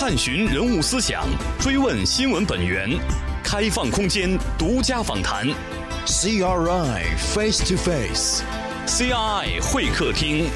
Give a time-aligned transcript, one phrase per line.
[0.00, 1.26] 探寻人物思想，
[1.58, 2.88] 追问新闻本源，
[3.42, 5.44] 开放空间，独家访谈。
[6.06, 10.46] CRI Face to Face，CRI 会客厅。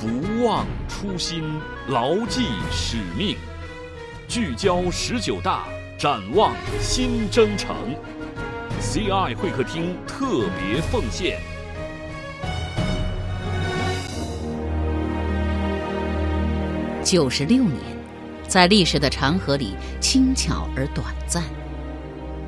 [0.00, 3.36] 不忘初心，牢记使命，
[4.26, 7.76] 聚焦十九大，展望新征程。
[8.80, 11.38] CRI 会客厅特别奉献。
[17.04, 17.78] 九十六年，
[18.48, 21.42] 在历史的长河里轻巧而短暂；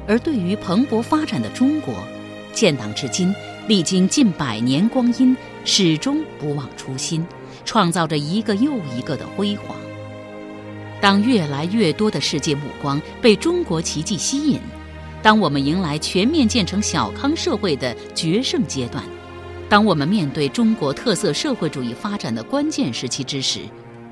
[0.08, 1.94] 而对于蓬勃发展的中国，
[2.54, 3.34] 建党至今，
[3.68, 7.24] 历经近百年光阴，始终不忘初心，
[7.66, 9.76] 创造着一个又一个的辉煌。
[11.02, 14.58] 当越来越多的世界目光被中国奇迹吸引，
[15.22, 19.04] 当我们迎来全面建成小康社会的决胜阶段，
[19.68, 23.60] 当我们面对中国特色社会主义发展的关键时期之时，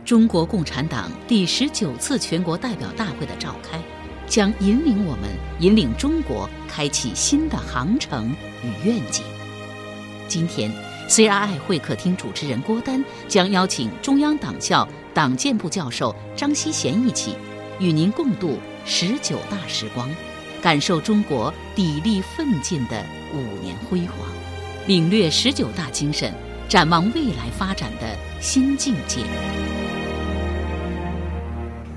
[0.04, 3.80] 中国共产党第十九次全国代表大会的召开，
[4.26, 5.30] 将引领我们、
[5.60, 8.30] 引领中国开启新的航程
[8.62, 9.24] 与愿景。
[10.28, 10.70] 今天
[11.08, 17.34] ，CRI 会客厅主持人郭丹将邀请中央党校党建部教授张希贤一起，
[17.78, 20.10] 与您共度十九大时光，
[20.60, 23.02] 感受中国砥砺奋进的
[23.32, 24.28] 五年辉煌，
[24.86, 26.30] 领略十九大精神，
[26.68, 29.22] 展望未来发展的新境界。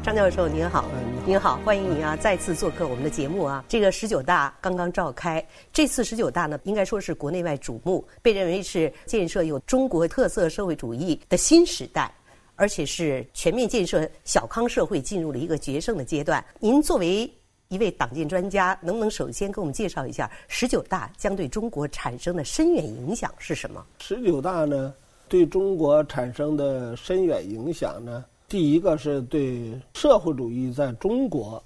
[0.08, 0.86] 张教授您好，
[1.26, 3.66] 您好，欢迎您啊，再次做客我们的节目啊。
[3.68, 12.10] 这个十九大刚刚召开，这次十九大呢，应该说是国内外瞩目，被认为是建设有中国特色社会主义的新时代，
[12.56, 16.42] 而且是全面建设小康社会进入了一个决胜的阶段。
[16.58, 17.30] 您作为
[17.68, 23.86] 一位党建专家，能不能首先给我们介绍一下十九大将对中国产生的深远影响是什么？
[24.00, 24.94] 十九大呢，
[25.28, 28.24] 对中国产生的深远影响呢？
[28.48, 31.62] 第一个是对社会主义在中国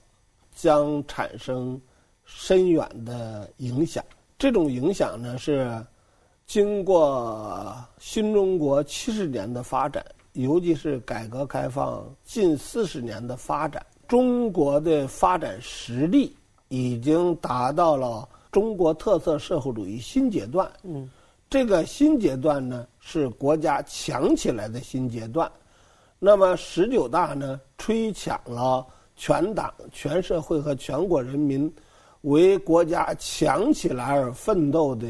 [0.56, 1.80] 将产生
[2.26, 4.04] 深远的影响。
[4.40, 5.86] 这种影响呢，是
[6.48, 16.36] 经过新中国七十年的发展，尤其是改革开放近四十年的发展，中国的发展实力
[16.70, 20.68] 已经达到了中国特色社会主义新阶段。
[20.82, 21.08] 嗯，
[21.48, 25.50] 这个新阶段呢，是国家强起来的新阶段。
[26.24, 31.74] 那么十九大呢，吹响了全党、全社会和全国人民
[32.22, 35.08] 为国家强起来而奋斗的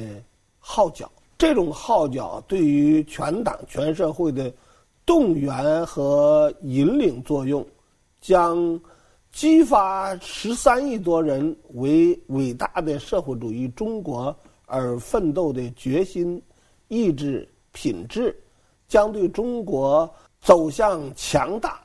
[0.57, 1.11] 号角。
[1.37, 4.49] 这种号角对于全党全社会的
[5.05, 7.65] 动员和引领作用，
[8.21, 8.79] 将
[9.33, 14.33] 激发十三亿多人为伟大的社会主义中国
[14.65, 16.41] 而奋斗的决心、
[16.87, 18.33] 意志、品质，
[18.87, 20.09] 将对中国。
[20.41, 21.79] 走向强大，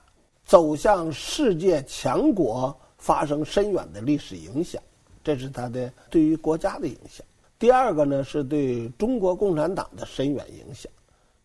[0.45, 4.83] 走向世界强国，发生深远的历史影响，
[5.23, 7.25] 这是它的对于国家的影响。
[7.59, 10.91] 第二个呢，是对中国共产党的深远影响。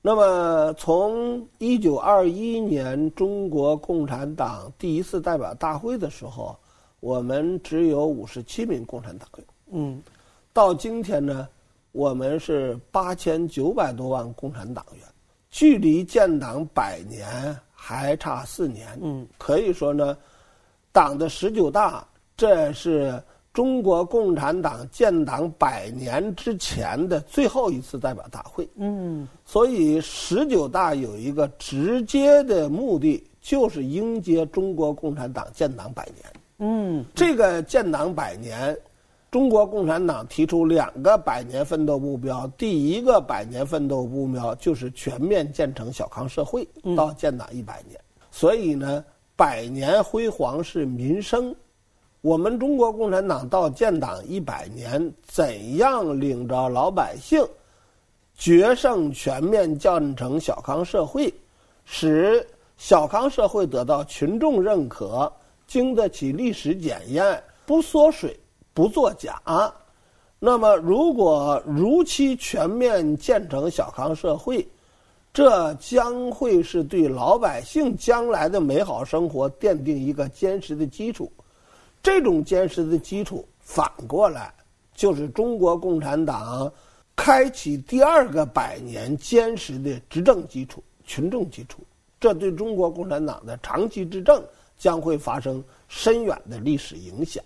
[0.01, 6.57] 那么，从一九二一年中国共产党第一次代表大会的时候，
[7.01, 9.45] 我们只有五十七名共产党员。
[9.71, 10.01] 嗯，
[10.53, 11.47] 到今天呢，
[11.91, 15.05] 我们是八千九百多万共产党员。
[15.51, 17.27] 距离建党百年
[17.71, 20.17] 还差四年，嗯，可以说呢，
[20.93, 22.07] 党的十九大
[22.37, 23.21] 这是
[23.53, 38.75] 中国共产党建党百年之前的最后一次代表大会，嗯，所以十九大有一个直接的目的，就是迎接中国共产党建党百年，嗯，这个建党百年。
[39.31, 47.97] 中国共产党提出两个百年奋斗目标，第一个百年奋斗目标就是全面建成小康社会，到建党一百年。
[48.29, 49.01] 所以呢，
[49.37, 51.55] 百年辉煌是民生。
[52.19, 57.41] 我们中国共产党到建党一百年，怎样领着老百姓
[58.35, 61.33] 决胜全面建成小康社会，
[61.85, 62.45] 使
[62.75, 65.31] 小康社会得到群众认可，
[65.67, 68.37] 经得起历史检验，不缩水。
[68.73, 69.41] 不作假，
[70.39, 74.67] 那么如果如期全面建成小康社会，
[75.33, 81.31] 这将会是对老百姓将来的美好生活奠定一个坚实的基础。
[82.01, 84.53] 这种坚实的基础，反过来
[84.95, 86.71] 就是中国共产党
[87.15, 91.81] 开启第二个百年坚实的执政基础、群众基础。
[92.19, 94.43] 这对中国共产党的长期执政
[94.77, 97.43] 将会发生深远的历史影响。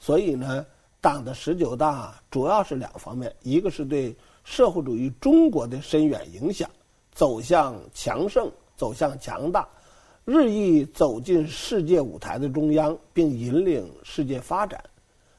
[0.00, 0.64] 所以呢，
[1.00, 6.68] 党的十九大主要是两方面：一个是对社会主义中国的深远影响，
[7.12, 9.68] 走向强盛，走向强大，
[10.24, 14.82] 日益走进世界舞台的中央，并引领世界发展。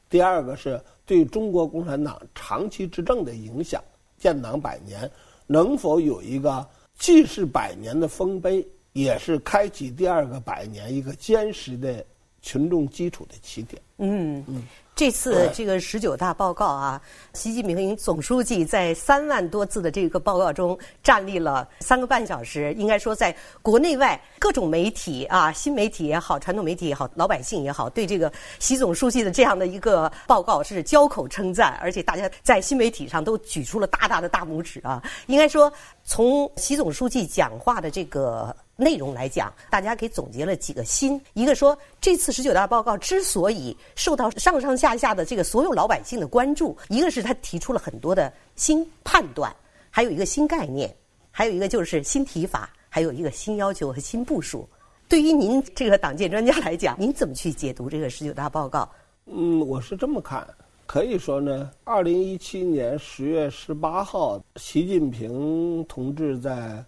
[0.07, 3.83] 第二个是对中国共产党长期执政的影响，
[4.17, 5.09] 建党百年
[5.47, 6.63] 能否有一个
[6.99, 12.05] 既是百年的丰碑，也是开启第二个百年一个坚实的
[12.41, 13.81] 群众基础的起点。
[13.97, 14.63] 嗯嗯。
[14.93, 17.01] 这次这个十九大报告啊，
[17.33, 35.01] 习近平总书记在三万多字的这个报告中站立了三个半小时，应该说在国内外各种媒体啊，新媒体也好，传统媒体也好，老百姓也好，对这个习总书记的这样的一个报告是交口称赞，而且大家在新媒体上都举出了大大的大拇指啊。
[35.25, 35.71] 应该说，
[36.03, 38.55] 从习总书记讲话的这个。
[38.81, 41.21] 内容来讲，大家给总结了几个新。
[41.33, 49.55] 一个说，这次十九大报告之所以受到上上下下的这个所有老百姓的关注，一个是他提出了很多的新判断，
[49.91, 50.91] 还有一个新概念，
[51.29, 54.67] 还有一个就是新提法，还有一个新要求和新部署。
[55.07, 58.89] 对于您这个党建专家来讲，您怎么去解读这个十九大报告？
[59.27, 60.47] 嗯，我是这么看，
[60.87, 66.83] 可以说呢，二零一七年十月十八号，习近平同志在。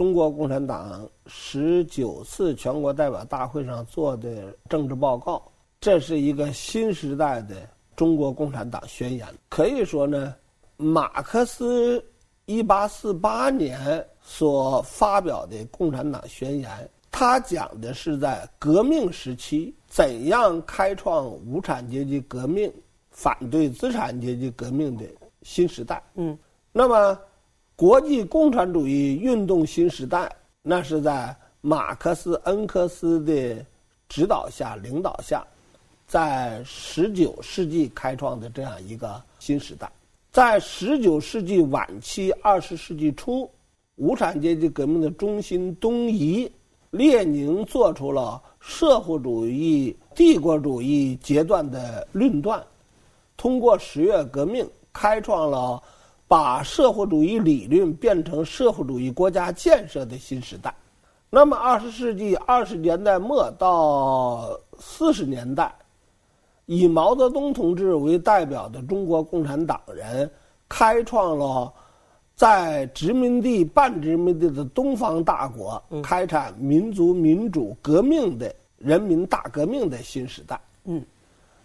[0.00, 5.42] 中国共产党十九次全国代表大会上做的政治报告，
[5.78, 9.28] 这是一个新时代的中国共产党宣言。
[9.50, 10.34] 可以说呢，
[10.78, 12.02] 马克思
[12.46, 16.70] 一八四八年所发表的共产党宣言，
[17.10, 22.72] 他讲的是在革命时期怎样开创无产阶级革命、
[23.10, 25.04] 反对资产阶级革命的
[25.42, 26.02] 新时代。
[26.14, 26.38] 嗯，
[26.72, 27.18] 那么。
[27.80, 30.30] 国际共产主义运动新时代，
[30.60, 33.64] 那是在马克思、恩格斯的
[34.06, 35.42] 指导下、领导下，
[36.06, 39.90] 在十九世纪开创的这样一个新时代。
[40.30, 43.50] 在十九世纪晚期、二十世纪初，
[43.96, 46.52] 无产阶级革命的中心东移，
[46.90, 52.62] 列宁做出了社会主义帝国主义阶段的论断，
[53.38, 55.82] 通过十月革命开创了。
[56.30, 60.72] 把社会主义理论变成社会主义国家建设的新时代。
[61.28, 65.74] 那么，二十世纪二十年代末到四十年代，
[66.66, 70.30] 以毛泽东同志为代表的中国共产党人，
[70.68, 71.72] 开创了
[72.36, 80.60] 在殖民地、半殖民地的东方大国开展民族民主革命的人民大革命的新时代。
[80.84, 81.04] 嗯，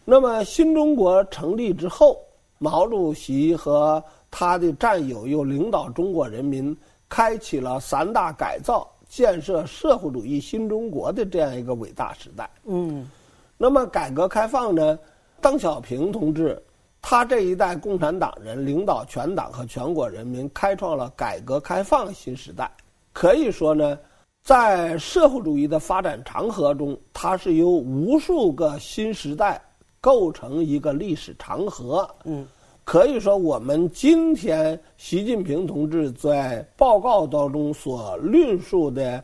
[0.03, 2.17] 那么新中国成立之后，
[2.57, 4.03] 毛主席和
[4.37, 6.75] 他的战友又领导中国人民
[7.07, 12.49] 开启了三大改造、建设社会主义新中国的这样一个伟大时代。
[12.65, 13.09] 嗯，
[13.57, 14.99] 那么改革开放呢？
[15.39, 16.61] 邓小平同志，
[17.01, 22.69] 他这一代共产党人领导全党和全国人民开创了改革开放新时代。
[23.13, 23.97] 可以说呢，
[24.43, 29.61] 在社会主义的发展长河中，它是由无数个新时代
[30.01, 32.05] 构成一个历史长河。
[32.25, 32.45] 嗯。
[32.85, 39.21] 可以说，我们今天习近平同志在报告当中所论述的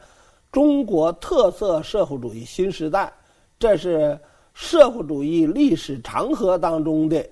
[0.51, 3.13] 中国特色社会主义新时代，
[3.59, 4.19] 这是
[4.55, 7.23] 社会主义历史长河当中的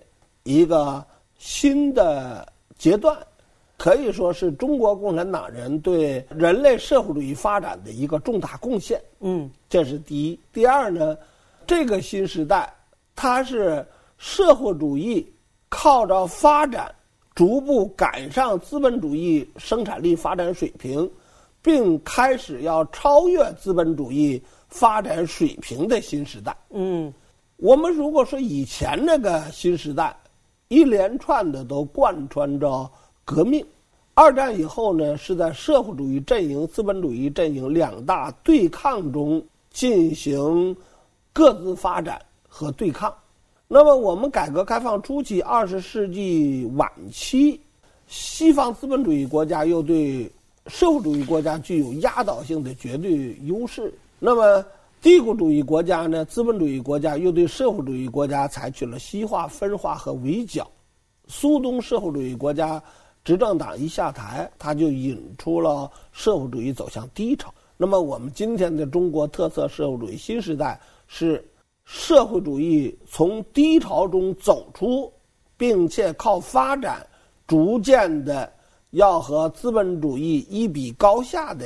[0.44, 1.04] 一个
[1.40, 2.48] 新的
[2.78, 3.18] 阶段，
[3.76, 9.02] 可以说是中国共产党人对人类社会主义发展的一个重大贡献。
[9.20, 10.40] 嗯，这是第一。
[10.54, 11.18] 第二呢，
[11.66, 12.72] 这个新时代，
[13.16, 13.84] 它是
[14.20, 15.28] 社会主义。
[15.70, 16.94] 靠着发展，
[17.36, 21.10] 逐步赶上资本主义生产力发展水平，
[21.62, 26.56] 并开始要超越资本主义发展水平的新时代。
[26.72, 27.14] 嗯，
[27.58, 30.16] 我们如果说以前那个新时代，
[30.68, 32.90] 一连串的都贯穿着
[33.24, 33.66] 革命，
[34.16, 40.76] 二战以后呢，是在社会主义阵营、资本主义阵营两大对抗中进行
[41.32, 43.14] 各自发展和对抗。
[43.72, 47.62] 那么，我们改革开放初期，二十世纪晚期，
[48.08, 50.28] 西方资本主义国家又对
[50.66, 53.94] 社会主义国家具有压倒性的绝对优势。
[54.18, 54.66] 那么，
[55.04, 56.26] 帝国主义国家呢？
[56.26, 60.68] 资本主义国家又对社会主义国家采取了西化、分化和围剿。
[61.28, 62.82] 苏东社会主义国家
[63.24, 67.54] 执政党一下台，他就引出了社会主义走向低潮。
[67.78, 71.46] 那么，我们今天的中国特色社会主义新时代是。
[71.92, 75.12] 社会主义从低潮中走出，
[75.58, 77.04] 并且靠发展，
[77.48, 78.54] 逐渐的
[78.92, 81.66] 要和资本主义一比高下的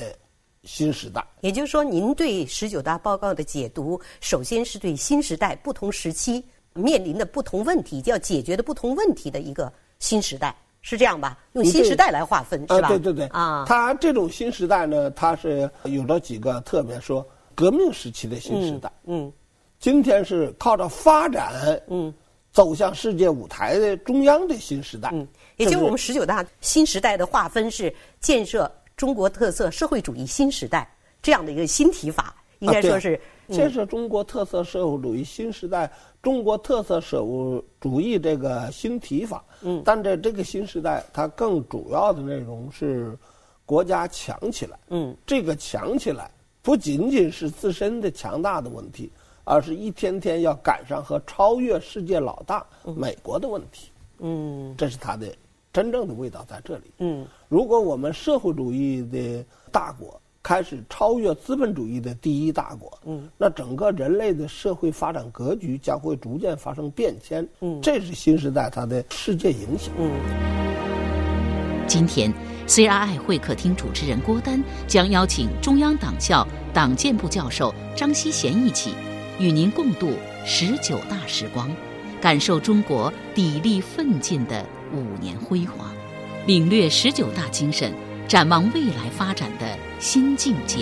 [0.64, 1.22] 新时代。
[1.42, 6.42] 也就是说，您对十九大报告的解读，首先是对新时代不同时期
[6.74, 10.56] 面临的不同问题，要解决的不同问题的一个新时代。
[10.86, 11.38] 是这样吧？
[11.52, 12.88] 用新时代来划分是吧？
[12.88, 18.90] 对对对啊，它这种新时代呢，它是有着几个特别说革命时期的新时代。
[19.06, 19.30] 嗯，
[19.84, 22.14] 今天是靠着发展，嗯，
[22.54, 25.10] 走向世界舞台的中央的新时代。
[25.12, 30.90] 嗯，也就是我们十九大新时代的划分是建设中国特色社会主义新时代
[31.22, 35.92] 这样的一个新提法，应该说是建设中国特色社会主义新时代。
[36.22, 43.18] 中国特色社会主义这个新提法，嗯，但在这个新时代，它更主要的内容是
[43.66, 49.12] 国家强起来，嗯，这个强起来不仅仅是自身的强大的问题，
[49.44, 55.28] 而是一天天要赶上和超越世界老大美国的问题，嗯，这是它的
[55.72, 60.20] 真正的味道在这里，嗯，如果我们社会主义的大国。
[60.46, 69.94] 开始超越资本主义的第一大国，嗯，那整个人类的社会发展格局将会逐渐发生变迁，嗯，这是新时代它的世界影响。
[69.98, 70.12] 嗯，
[71.88, 72.30] 今天
[72.68, 78.94] CRI 会客厅主持人郭丹将邀请中央党校党建部教授张锡贤一起，
[79.44, 80.14] 与您共度
[80.46, 81.70] 十九大时光，
[82.22, 85.94] 感受中国砥砺奋进的五年辉煌，
[86.48, 87.92] 领略十九大精神。
[88.26, 90.78] 展望未来发展的新境界。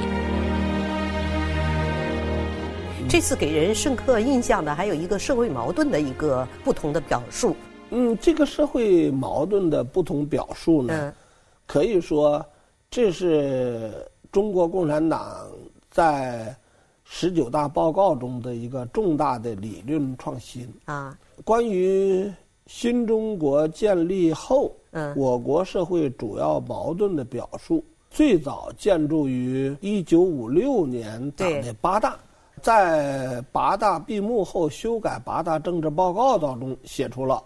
[3.09, 7.55] 这次给人深刻印象的还有一个社会矛盾的一个不同的表述。
[7.89, 11.11] 嗯，这个社会矛盾的不同表述呢，
[11.65, 12.45] 可以说
[12.91, 13.91] 这是
[14.31, 15.47] 中国共产党
[15.89, 16.55] 在
[17.13, 21.19] 十九大报告中的一个重大的理论创新啊。
[21.43, 22.31] 关于
[22.67, 24.71] 新中国建立后。
[24.93, 32.19] 嗯，我国社会主要矛盾的表述最早建筑于一九五六年党的八大，
[32.61, 37.41] 在八大闭幕后修改八大政治报告当中写出了，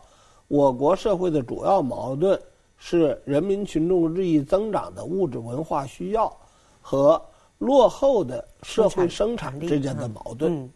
[0.47, 2.39] 我国社会的主要矛盾
[2.77, 6.35] 是人民群众日益增长的物质文化需要
[6.81, 7.21] 和
[7.57, 10.71] 落后的社会生产之间的矛盾。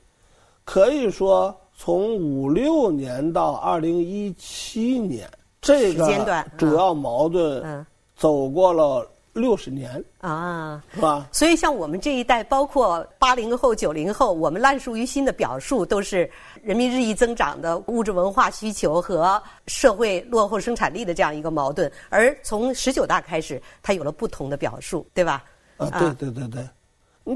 [0.64, 5.30] 可以说，从五六年到二零一七年。
[5.62, 11.28] 这个主要矛盾走过了六十年啊，是吧？
[11.34, 16.32] 所以像我们这一代，包括八零后、九零后，我们烂熟于心的表述都是
[16.64, 21.92] 人民日益增长的物质文化需求和社会落后生产力的这样一个矛盾。
[22.08, 25.44] 而从十九大开始，它有了不同的表述，对吧？
[25.80, 26.70] 啊，对对对对。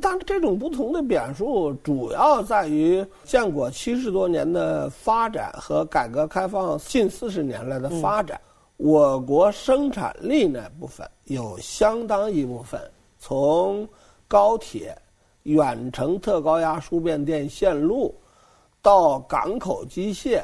[0.01, 8.39] 但这种不同的表述，主要在于建国七十多年的发展和改革开放近四十年来的发展，
[8.77, 12.81] 我国生产力那部分有相当一部分
[13.19, 13.88] 从
[14.27, 14.97] 高铁、
[15.43, 18.15] 远程特高压输变电线路，
[18.81, 20.41] 到港口机械，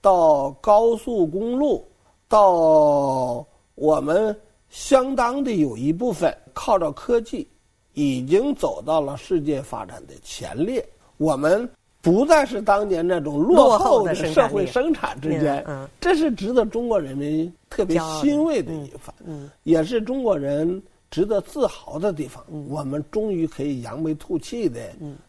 [0.00, 1.84] 到高速公路，
[2.28, 4.38] 到我们
[4.74, 7.48] 相当的有一部分靠着科技。
[7.96, 10.84] 已经走到了世界发展的前列，
[11.16, 11.70] 我们
[12.02, 15.64] 不再是当年那种落后的社会生产之间，
[16.00, 19.14] 这是值得中国人民特别欣慰的一番，
[19.62, 22.44] 也是中国人值得自豪的地方。
[22.68, 24.80] 我们终于可以扬眉吐气的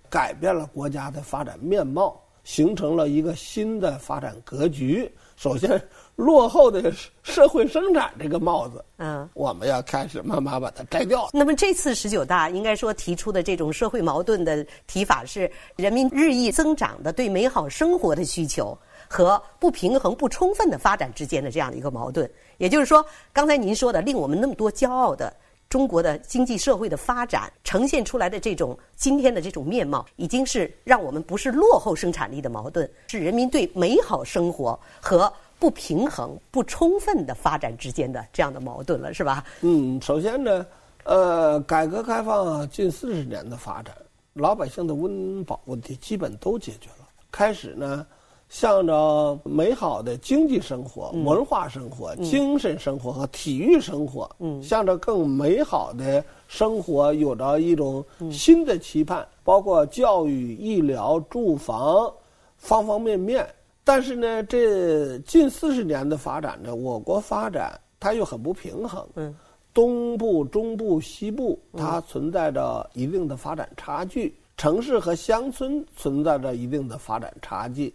[0.10, 5.08] 改变了国家的发展面貌，形成了一个新的发展格局。
[5.36, 5.80] 首先。
[6.16, 6.94] 落后的
[7.24, 11.28] 社会生产这个帽子，嗯，我们要开始慢慢把它摘掉。
[11.34, 18.78] 那么这次十九大应该说提出的这种社会矛盾的提法是人民日益增长的对美好生活的需求
[19.10, 22.30] 和不平衡不充分的发展之间的这样的一个矛盾。
[22.60, 25.36] 也就是说，刚才您说的令我们那么多骄傲的
[25.68, 35.32] 中国的经济社会的发展呈现出来的这种今天的这种面貌，已经是让我们不是落后生产力的矛盾，是人民对美好生活和。
[35.58, 39.44] 不平衡、不充分的发展之间的这样的矛盾了，是吧？
[39.62, 40.66] 嗯，首先呢，
[41.04, 43.96] 呃，改革开放近四十年的发展，
[44.34, 47.08] 老百姓的温饱问题基本都解决了。
[47.32, 48.06] 开始呢，
[48.50, 54.30] 向着美好的经济生活、文化生活、精神生活和体育生活，
[54.62, 62.12] 向着更美好的生活有着一种新的期盼，包括教育、医疗、住房，
[62.58, 63.48] 方方面面。
[63.88, 69.08] 但是呢，这近四十年的发展呢，我国发展它又很不平衡。
[69.14, 69.34] 嗯，
[69.76, 77.94] 东部、中部、西部它存在着一定的发展差距，城市和乡村存在着一定的发展差距，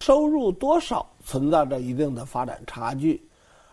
[0.00, 3.18] 收入多少存在着一定的发展差距，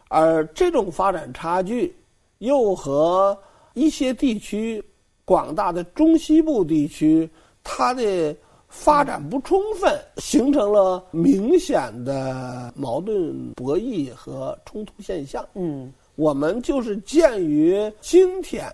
[0.08, 1.94] 而这种发展差距
[2.38, 3.38] 又和
[3.74, 4.82] 一些地区
[5.26, 7.30] 广大的中西部地区
[7.62, 8.34] 它的。
[8.72, 15.46] 发展不充分，形成了明显的矛盾、博弈和冲突现象。
[15.56, 18.74] 嗯，我们就是鉴于今天，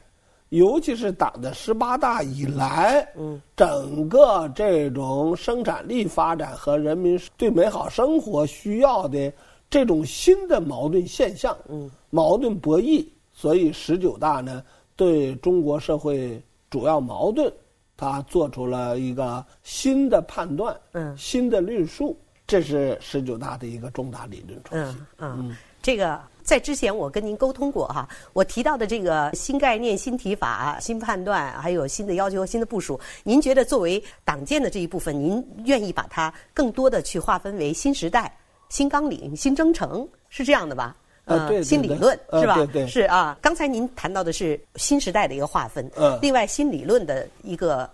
[0.50, 9.34] 尤其是党的十八大以来，嗯，整个这种生产力发展和人民对美好生活需要的
[9.68, 14.64] 这种新的矛盾现象，嗯，矛盾博弈，所以十九大呢，
[14.96, 16.40] 对中国社会
[16.70, 17.52] 主要矛盾。
[17.98, 25.02] 他做出了一个新的判断，嗯，新的论述，这是十九大的一个重大理论创新。
[25.18, 38.34] 嗯嗯，这个在之前我跟您沟通过哈，我提到的这个新概念、新提法、新判断，还有新的要求、新的部署，您觉得作为党建的这一部分，您愿意把它更多的去划分为新时代、
[38.70, 40.96] 新纲领、新征程，是这样的吧？
[41.28, 42.56] 呃，对，新理论是吧？
[42.56, 43.38] 对对，是啊。
[43.42, 47.88] 刚才您谈到的是新时代的一个划分，嗯，另外新理论的一个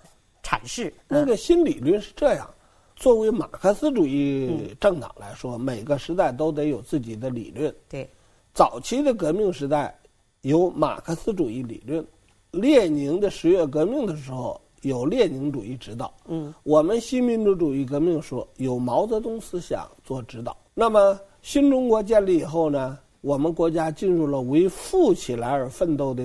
[0.43, 0.93] 阐释。
[1.07, 2.47] 那个新理论是这样：
[2.95, 7.73] 作为马克思主义政党来说，每个时代都得有自己的理论。
[7.89, 8.07] 对，
[8.53, 9.99] 早期的革命时代
[10.41, 12.05] 有马克思主义理论，
[12.51, 16.13] 列宁的十月革命的时候有列宁主义指导。
[16.27, 20.55] 嗯，我们新民主主义革命说有毛泽东思想做指导。
[20.75, 22.99] 那么新中国建立以后呢？
[23.23, 26.21] 我们国家进入了为富起来而奋斗的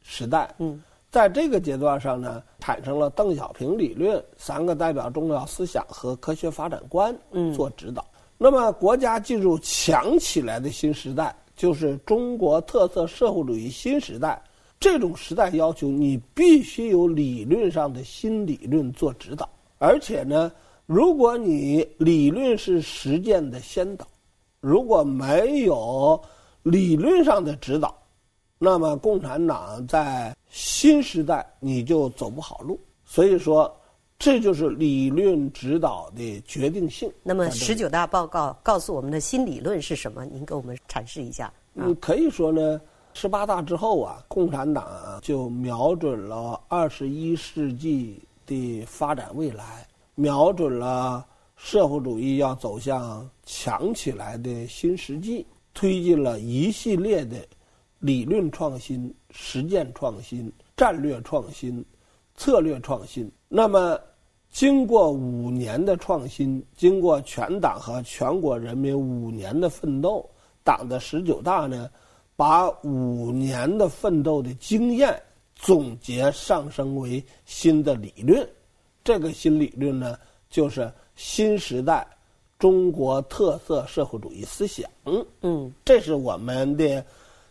[0.00, 0.48] 时代。
[0.56, 7.14] 嗯，在这个阶段上呢，产生了邓小平理论、三个代表重要思想和科学发展观
[7.54, 8.02] 做指导。
[8.38, 14.42] 那么，国家进入强起来的新时代，就是中国特色社会主义新时代。
[14.80, 20.50] 这种时代要求你必须有理论上的新理论做指导，而且呢，
[20.86, 24.06] 如果你理论是实践的先导，
[24.60, 26.18] 如果没有。
[26.70, 27.96] 理论上的指导，
[28.58, 32.78] 那么共产党在新时代你就走不好路。
[33.04, 33.74] 所以说，
[34.18, 37.10] 这就是理论指导的决定性。
[37.22, 40.26] 那么十九大报告告诉我们的新理论是什么？
[40.26, 41.52] 您给我们阐释一下。
[41.74, 42.80] 嗯，可以说呢，
[43.14, 51.24] 十八大之后啊，共产党就瞄准了二十一世纪的发展未来，瞄准了
[51.56, 55.46] 社会主义要走向强起来的新时纪。
[55.78, 57.36] 推进了一系列的
[58.00, 61.84] 理论创新、实践创新、战略创新、
[62.34, 63.30] 策略创新。
[63.48, 63.96] 那么，
[64.50, 70.28] 经过五年的创新，经过全党和全国人民五年的奋斗，
[70.64, 71.88] 党的十九大呢，
[72.34, 75.16] 把五年的奋斗的经验
[75.54, 78.44] 总结上升为新的理论。
[79.04, 80.18] 这个新理论呢，
[80.50, 82.04] 就是新时代。
[82.58, 84.90] 中国特色社会主义思想，
[85.42, 87.04] 嗯，这是我们的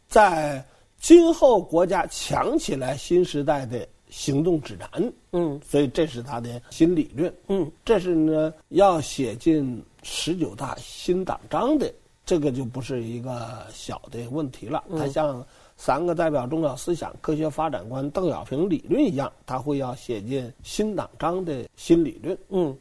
[0.08, 0.62] 在
[1.00, 11.90] 今后国家强起来新时代的行动指南，嗯，所以这是他的新理论，嗯，这是呢要写进十九大新党章的，
[12.26, 14.84] 这个就不是一个小的问题了。
[14.98, 15.46] 它像
[15.78, 22.78] 三个代表重要思想、科学发展观、邓小平理论一样，他会要写进新党章的新理论，嗯。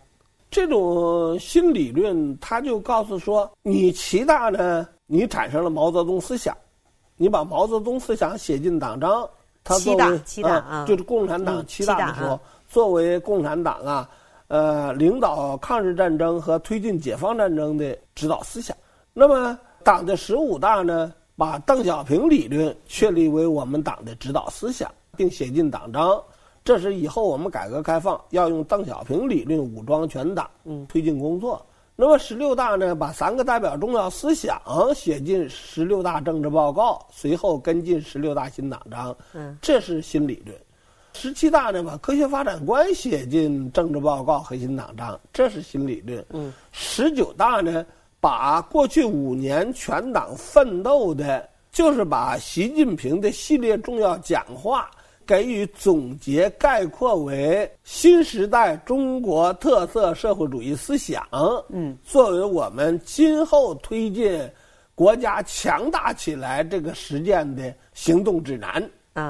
[0.56, 6.56] 这种新理论，他就告诉说：你七大呢，你产生了毛泽东思想，
[7.18, 9.28] 你把毛泽东思想写进党章，
[9.62, 14.08] 他作为七大啊，就是共产党七大的时候，作为共产党啊，
[14.48, 18.74] 呃，领导抗日战争和推进解放战争的指导思想。
[19.12, 26.18] 那么党的十五大呢，把邓小平理论确立为我们党的指导思想，并写进党章。
[26.66, 31.64] 这是以后我们改革开放要用邓小平理论武装全党，嗯，推进工作。
[31.94, 34.60] 那么十六大呢，把三个代表重要思想
[34.92, 40.58] 写进十六大政治报告，随后跟进十六大新党章，嗯，这是新理论。
[41.12, 46.26] 十七大呢，把科学发展观写进政治报告和新党章，这是新理论。
[46.30, 47.86] 嗯，十九大呢，
[48.18, 54.90] 把过去五年全党奋斗的，就是把习近平的系列重要讲话。
[55.26, 61.26] 给予总结概括为新时代中国特色社会主义思想，
[61.70, 64.40] 嗯，作为我们今后推进
[64.94, 68.82] 国家强大起来这个实践的行动指南、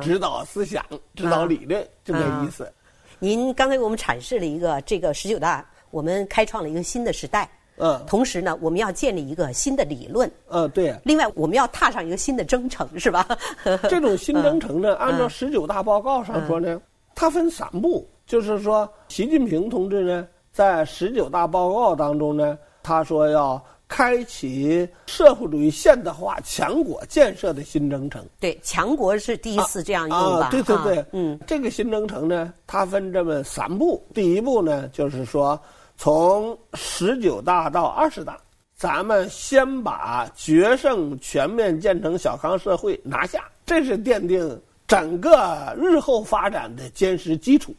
[0.03, 2.71] 指导思想、指导理论，就这意思。
[3.19, 7.49] 您刚才给我们阐释了一个这个十九大，我们开创了一个新的时代。
[7.79, 10.31] 嗯，同时呢，我们要建立一个新的理论。
[10.49, 10.95] 嗯，对。
[11.05, 13.27] 另外，我们要踏上一个新的征程，是吧？
[13.89, 16.81] 这种新征程呢， 按照十九大报告上说呢，
[17.15, 18.09] 它分三步。
[18.27, 28.21] 就是说，习近平同志呢，在十九大报告当中呢，他说要开启社会主义现代化强国建设的新征程。
[28.41, 30.49] 对，强国是第一次这样用吧？
[30.51, 34.05] 对对对，嗯，这个新征程呢，它分这么三步。
[34.13, 35.57] 第一步呢，就是说
[35.97, 38.39] 从十九大到二十大，
[38.77, 47.75] 咱们先把决胜全面建成小康社会拿下，这是奠定整个日后发展的坚实基础。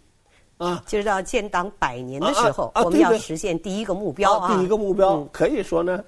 [0.58, 4.58] 啊，就是到建党百年的时候，我们要实现第一个目标啊！
[4.58, 6.04] 第一个目标可以说呢，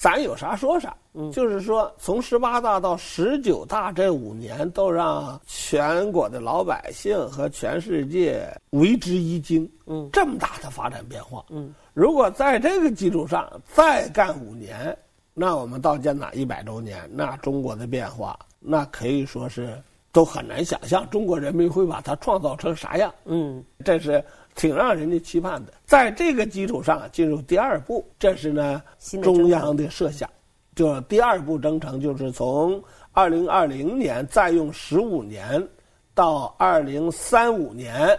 [0.00, 0.96] 咱有啥说啥。
[1.12, 9.70] 嗯，就是说，从十八大到十九大这五年，都让全国的老百姓和全世界为之一惊。
[9.84, 11.44] 嗯，这么大的发展变化。
[11.50, 14.96] 嗯，如果在这个基础上再干五年，
[15.34, 19.78] 那我们到建党一百周年，那中国的变化，那可以说是。
[20.12, 23.14] 都很难想象中国人民会把它创造成啥样。
[23.26, 24.20] 嗯，这是
[24.60, 25.72] 挺让人家期盼的。
[25.86, 28.82] 在这个基础上进入第二步，这是呢
[29.22, 30.28] 中央的设想，
[30.74, 35.66] 就第二步征程就是从二零二零年再用十五年，
[36.12, 38.14] 到二零三五年，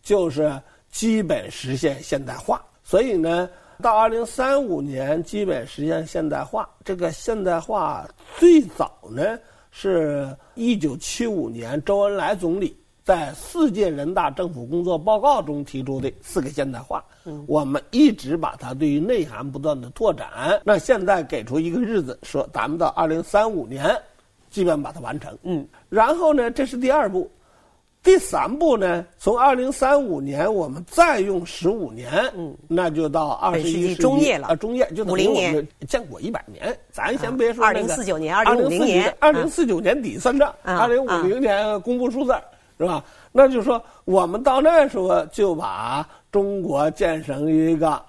[0.00, 0.56] 就是
[0.92, 2.64] 基本实现现代化。
[2.84, 3.50] 所以呢，
[3.82, 6.70] 到二零三五年基本实现现代化。
[6.84, 9.36] 这个现代化最早呢。
[9.72, 12.76] 是一九七五年周恩来总理
[13.10, 17.04] 在四届人大政府工作报告中提出的四个现代化，
[17.48, 20.28] 我们一直把它对于内涵不断的拓展。
[20.62, 23.84] 那现在给出一个日子，说咱们到二零三五年，
[24.48, 25.36] 基本把它完成。
[25.42, 27.28] 嗯，然后呢，这是第二步。
[28.00, 36.78] 第三步呢，从二零三五年我们再用十五年，嗯，那就到二十一世纪中叶了啊，中叶就等于我们建国一百年。
[36.92, 42.32] 咱先别说二零四九年、二零五零年、二零四九年底算账，二零五零年公布数字，
[42.80, 43.04] 是吧？
[43.30, 48.02] 那就说我们到那时候就把中国建成一个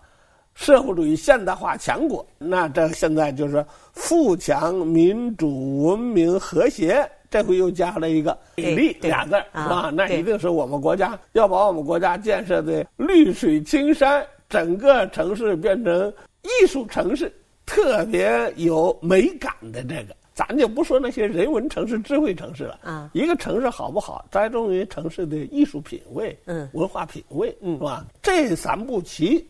[0.53, 2.25] 社会主义现代化强国。
[2.38, 7.05] 那这现在就是富强、民主、文明、和谐。
[7.29, 9.89] 这回又加了一个“美丽”俩字儿，是吧？
[9.93, 17.34] 那一定是我们国家要把我们国家建设的绿水青山，整个城市变成艺术城市，
[17.65, 20.13] 特别有美感的这个。
[20.47, 22.80] 咱就不说那些人文城市、智慧城市了。
[22.84, 28.06] 啊，一个城市好不好，栽种于城市的艺术品味、嗯，文化品味，嗯，是吧？
[28.21, 29.47] 这三步棋。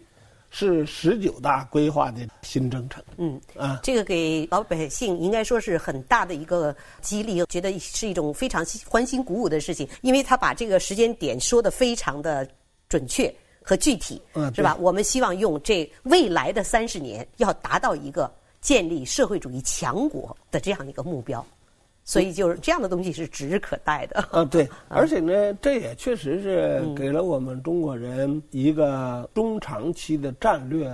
[0.54, 3.01] 是十九大规划的新征程。
[3.15, 12.45] 嗯啊，这个给老百姓应该说是很大的一个激励，觉得是一种非常欢欣鼓舞的事情，因为他把这个时间点说的非常的
[12.89, 14.75] 准确和具体，嗯，是吧？
[14.82, 18.30] 我们希望用这未来的三十年，要达到一个
[18.62, 21.45] 建立社会主义强国的这样一个目标。
[22.04, 24.43] 所以就是这样的东西是指日可待的啊！
[24.43, 30.91] 对， 而且呢，这也确实是给了我们中国人一个中长期的战略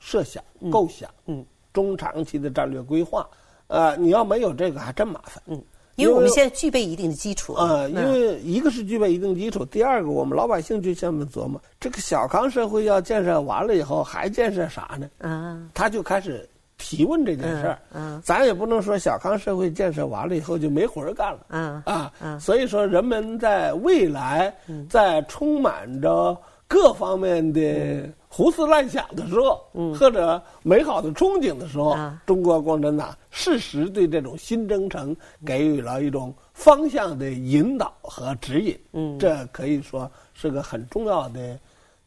[0.00, 3.26] 设想、构想，嗯，中长期的战略规划。
[3.68, 5.40] 呃，你要没有这个，还真麻烦。
[5.46, 5.62] 嗯，
[5.94, 7.86] 因为我们现在具备一定的基础啊。
[7.86, 15.08] 因为一个是具备一定基础，第二个我们老百姓就这么琢磨：这个小康社会要建设完了以后，还建设啥呢？
[15.18, 16.46] 啊，他就开始。
[16.80, 24.52] 提问这件事儿，嗯，咱也不能说小康社会建设完了以后就没活儿干了，嗯啊，所以说人们在未来
[24.88, 26.34] 在充满着
[26.66, 35.14] 各方面的胡思乱想的时候，嗯，或者美好的憧憬的时候，中国共产党适时对这种新征程
[35.44, 41.58] 给予了一种方向的引导和指引，嗯，这可以说是个很重要的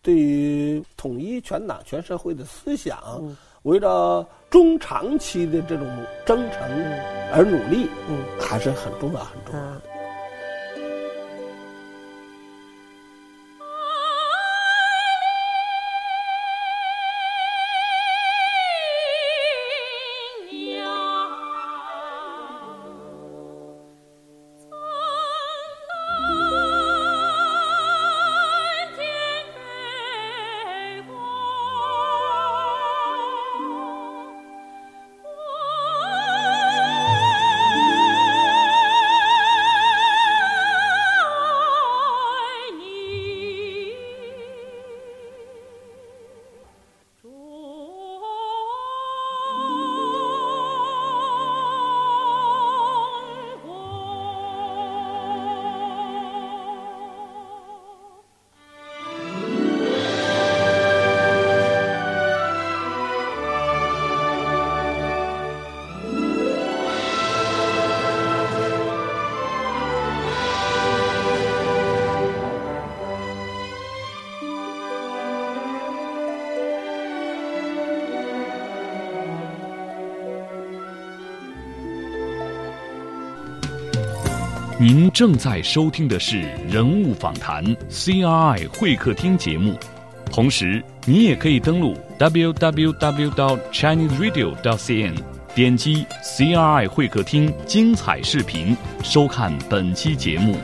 [0.02, 2.98] 对于统一全党全社会的思想。
[3.64, 5.88] 为了中长期的这种
[6.26, 6.62] 征程
[7.34, 9.93] 而努力，嗯，还是很重要，很重要。
[84.86, 89.80] 您正在收听的是人物访谈 CRI 会客厅节目，
[90.30, 95.16] 同时你也可以登录 www.chineseradio.cn，
[95.56, 100.58] 点击 CRI 会客厅精彩视频，收看本期节目。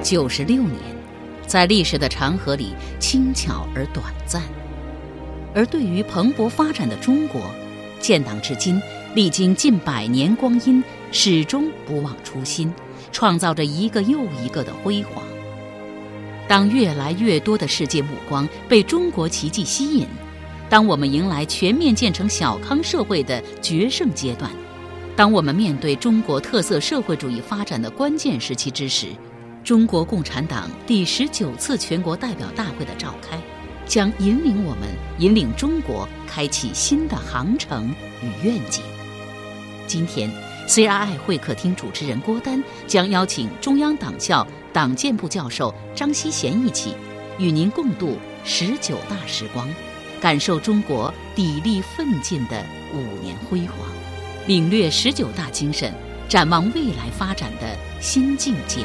[0.00, 0.78] 九十六年，
[1.44, 4.44] 在历史的长河里轻巧而短暂，
[5.52, 7.42] 而对于蓬勃发展的中国，
[7.98, 8.80] 建党至今。
[9.14, 12.74] 历经近百年光阴，始终不忘初心，
[13.12, 15.22] 创造着一个又一个的辉煌。
[16.48, 20.08] 当越来越多的世界目光被中国奇迹吸引，
[20.68, 24.50] 当我们迎来全面建成小康社会的决胜阶段，
[25.14, 29.06] 当我们面对中国特色社会主义发展的关键时期之时，
[29.62, 33.40] 中国共产党第十九次全国代表大会的召开，
[33.86, 38.82] 将引领我们、引领中国开启新的航程与愿景。
[39.86, 40.30] 今天
[40.66, 46.94] ，CRI 会客厅主持人郭丹将邀请中央党校党建部教授张锡贤一起，
[47.38, 49.68] 与您共度十九大时光，
[50.20, 53.76] 感受中国砥砺奋进的五年辉煌，
[54.46, 55.92] 领略十九大精神，
[56.28, 58.80] 展望未来发展的新境界。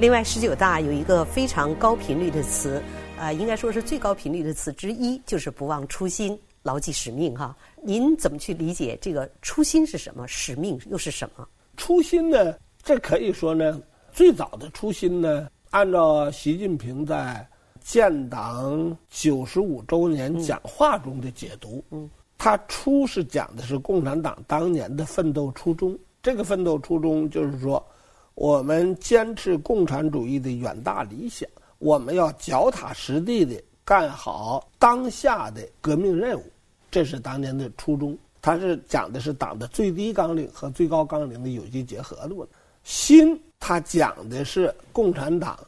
[0.00, 2.82] 另外，十九大有一个非常高频率的词，
[3.16, 6.38] 呃，应该说是最高频率的词之一，就是不忘初心。
[6.64, 10.26] 牢记使命，哈，您怎么去理解这个初心是什么？
[10.26, 11.46] 使命又是什么？
[11.76, 12.54] 初心呢？
[12.82, 13.78] 这可以说呢，
[14.12, 17.46] 最早的初心呢，按照习近平在
[17.82, 25.94] 建党九十五周年讲话中的解读，嗯，他初是讲的是共产党当年的奋斗初衷。
[26.22, 27.86] 这个奋斗初衷就是说，
[28.36, 31.46] 我们坚持共产主义的远大理想，
[31.78, 36.44] 我们要脚踏实地的干好当下的革命任务。
[36.94, 42.54] 这是当年的初衷，他是讲的是党的最低纲领和最高纲领的有机结合的问题。
[42.84, 45.58] 心，它讲的是共产党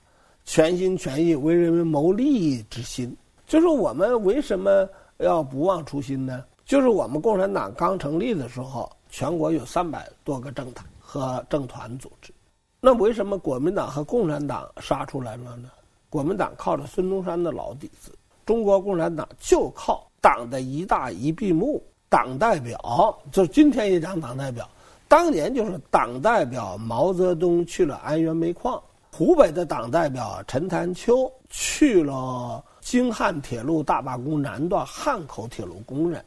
[0.44, 3.12] 全心全意为人民谋利益之心。
[3.44, 6.44] 就是我们为什么要不忘初心呢？
[6.64, 12.32] 就是我们共产党刚成立的时候，全国有三百多个政党和政团组织。
[12.80, 15.68] 那为什么国民党和共产党杀出来了呢？
[16.08, 18.12] 国民党靠着孙中山的老底子，
[18.44, 20.08] 中国共产党就靠。
[20.26, 24.68] 党的一大一闭幕，党代表就是今天一讲党代表，
[25.06, 36.24] 当年就是党代表毛泽东去了安源煤矿，湖北的党代表陈潭秋去了京汉铁路大罢工南段汉口铁路工人，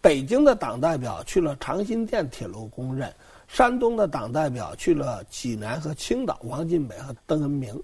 [0.00, 3.12] 北京的党代表去了长辛店铁路工人，
[3.48, 7.76] 山东的党代表去了济南和青岛王尽北和邓恩铭，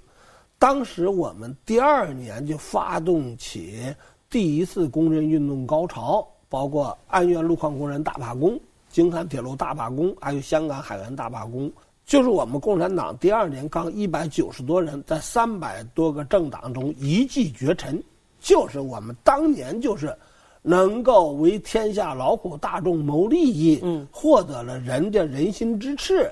[0.57, 3.93] 当时我们第二年就发动起。
[4.31, 8.61] 第一次工人运动高潮，包括安源路矿工人大罢工、
[8.91, 11.73] 京汉铁路大罢工，还有香港海员大罢工，
[12.05, 18.03] 就是我们共产党第二年刚一百九十多人在三百多个政党中一骑绝尘，
[18.39, 20.15] 就是我们当年就是
[20.61, 26.31] 能够为天下劳苦大众谋利益，嗯，获得了人家人心支持，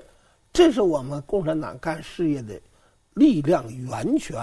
[0.53, 2.61] 这是我们共产党干事业的
[3.15, 4.37] 力量源泉。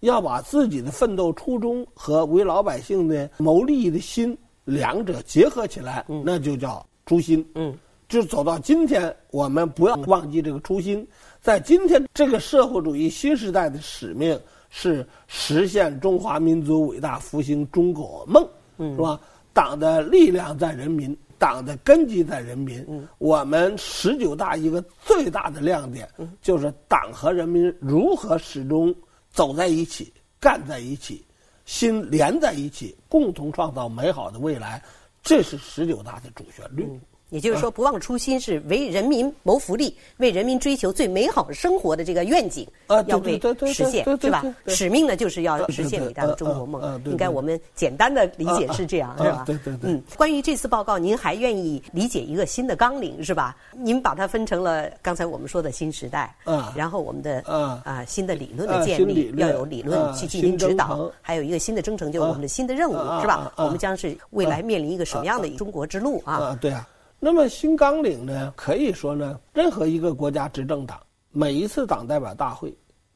[0.00, 7.44] 要把自己的奋斗初衷和为老百姓的谋利益的心两者结合起来，那就叫初心。
[7.54, 7.76] 嗯，
[8.08, 11.06] 就走到今天，我们不要忘记这个初心。
[11.40, 18.46] 在今天这个社会主义新时代的使命是实现中华民族伟大复兴中国梦，
[18.78, 19.18] 是吧？
[19.52, 22.86] 党的力量在人民，党的根基在人民。
[23.18, 26.08] 我们十九大一个最大的亮点
[26.40, 28.94] 就是党和人民如何始终。
[29.38, 31.24] 走在一起，干在一起，
[31.64, 34.82] 心连在一起，共同创造美好的未来，
[35.22, 36.84] 这是十九大的主旋律。
[37.30, 42.66] 也就是说，不忘初心是为人民谋福利，为人民追求最美好生活的这个愿景，
[43.06, 43.38] 要被
[43.72, 44.42] 实现，是吧？
[44.66, 47.02] 使命呢，就是要实现伟大的中国梦。
[47.04, 49.44] 应该我们简单的理解是这样，是吧？
[49.46, 49.90] 对对对。
[49.90, 53.56] 嗯，关于这次报告，您还愿意理解一个新的纲领，是吧？
[53.72, 63.52] 您把它分成了刚才我们说的新时代，嗯，然后我们的啊新的理论的建立，要有理论去进行指导，还有一个新的征程，就是我们的新的任务，是吧？
[63.56, 66.56] 我们将是未来面临一个什么样的中国之路啊？
[66.60, 66.86] 对啊。
[67.20, 68.52] 那么新纲领呢？
[68.56, 71.00] 可以说呢，任何一个国家执政党
[71.32, 72.72] 每一次党代表大会，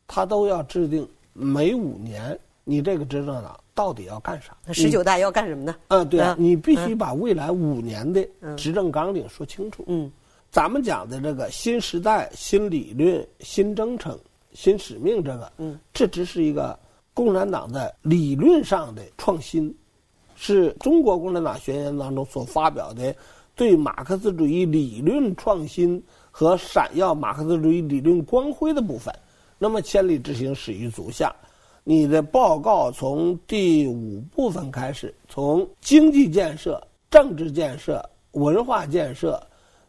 [0.08, 4.56] 他都要制定每五年你这个执政党到底要干啥。
[4.72, 5.76] 十九大要干什么呢？
[5.86, 9.84] 嗯，对啊，你必须把未来五年的执政纲领说清楚。
[9.86, 10.10] 嗯，
[10.50, 14.18] 咱们讲的这个新时代、新理论、新征程、
[14.52, 16.76] 新使命，这个，嗯，这只是一个
[17.14, 19.72] 共产党在理论上的创新，
[20.34, 23.14] 是中国共产党宣言当中所发表的。
[23.62, 29.14] 对马克思主义理论创新和闪耀马克思主义理论光辉的部分。
[29.56, 31.32] 那么千里之行始于足下，
[31.84, 39.40] 你的报告从第五部分开始，从经济建设、政治建设、文化建设、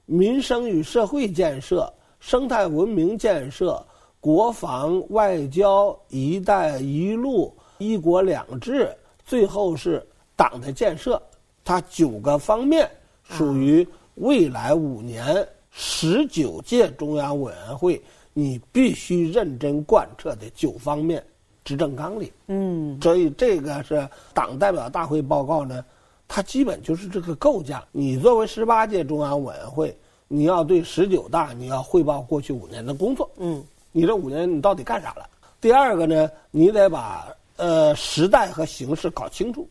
[0.06, 3.84] 民生与社会建设、生态文明建设、
[4.20, 11.20] 国防、外交、一带一路、一国两制，最后是党的建设，
[11.66, 12.88] 它九个方面
[13.38, 18.02] 属于未来五年十九届中央委员会。
[18.36, 21.24] 你必须认真贯彻的九方面
[21.64, 22.32] 执政纲领。
[22.48, 25.86] 嗯，所以这个是党代表大会报告呢，
[26.28, 27.86] 它基本就是这个构架。
[27.92, 29.96] 你作为十八届中央委员会，
[30.28, 33.30] 你要对十九大你要汇报过去五年的工作。
[33.38, 35.30] 嗯，你这五年你到底干啥了？
[35.62, 39.70] 第二个呢，你得把呃时代和形势搞清楚。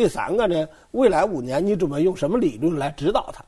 [0.00, 3.44] 第三个呢，未来五年你准备用什么理论来指导它？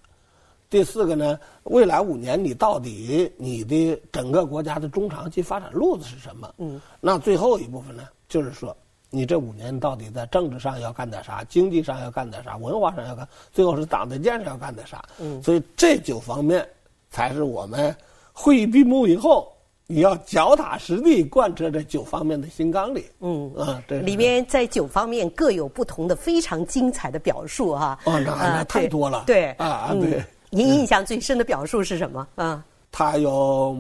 [0.68, 6.52] 第四个呢，未来五年你到底你的整个国家的中长期发展路子是什么？
[6.58, 8.76] 嗯，那最后一部分呢，就是说
[9.08, 15.02] 你这五年到底在政治上要干点啥，经济上要干点啥，文化上要干，最后是党的建设要干点啥？
[15.20, 16.68] 嗯，所以这九方面
[17.08, 17.96] 才是我们
[18.30, 19.50] 会议闭幕以后
[19.92, 23.05] 你要脚踏实地贯彻这九方面的新纲领。
[23.20, 27.98] 嗯啊，这里面在九方面各有不同的非常精彩的表述哈。
[28.05, 29.24] 哦，那那太多了。
[29.26, 30.24] 对啊，对。
[30.48, 32.26] 您印象最深的表述是什么？
[32.37, 33.76] 啊，他有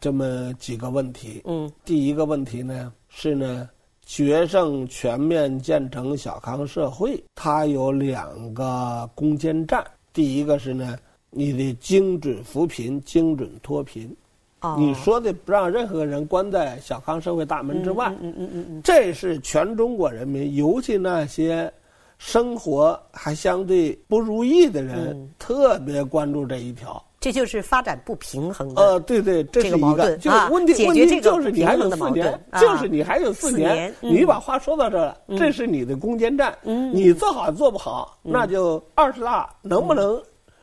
[0.00, 1.42] 这么几个问题。
[1.44, 3.68] 嗯，第一个问题呢是呢，
[4.04, 9.84] 决胜全面建成小康社会，它有两个攻坚战。
[10.12, 10.98] 第一个是呢，
[11.30, 14.12] 你的精准扶贫、精准脱贫。
[14.60, 18.08] 哦，你说的不让任何人关在小康社会大门之外。
[18.20, 21.72] 嗯嗯嗯嗯，这是全中国人民，尤其那些。
[22.18, 27.04] 生活还相对不如意的人，特别关注这一条。
[27.20, 28.80] 这就是发展不平衡的。
[28.80, 30.16] 呃，对对，这是一个。
[30.16, 36.56] 就问题问题就是你还有四年，就是你还有四年，你把话说到这儿了，这是你的攻坚战。
[36.62, 40.18] 你做好做不好，那就二十大能不能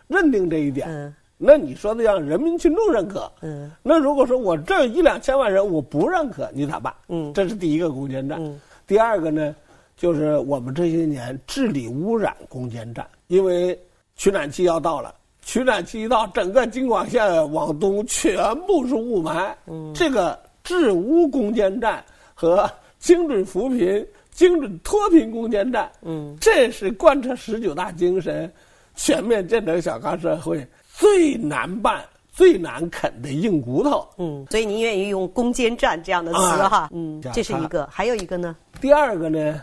[0.08, 1.16] 认定这一点？
[1.44, 3.32] 那你说的让人民群众认可。
[3.42, 3.72] 嗯。
[3.84, 6.94] 那如果说我这一两千万人我不认可，你咋办？
[7.10, 7.34] 嗯。
[7.34, 8.40] 这是第一个攻坚战。
[8.88, 9.56] 第二个呢？
[9.96, 13.80] 就是我们这些年治理污染攻坚战，因为
[14.16, 19.54] 取暖期要到了，取暖期一到，整个京广线往东全部是雾霾。
[19.68, 22.04] 嗯，这个治污攻坚战
[22.34, 28.52] 和精准扶贫、精准脱贫攻坚战，嗯，这是贯彻十九大精神、
[28.96, 34.08] 全面建成小康社会最难办、最难啃的硬骨头。
[34.18, 36.88] 嗯，所以您愿意用攻坚战这样的词哈？
[36.94, 38.56] 嗯，这是一个，还有一个呢？
[38.80, 39.62] 第二个呢？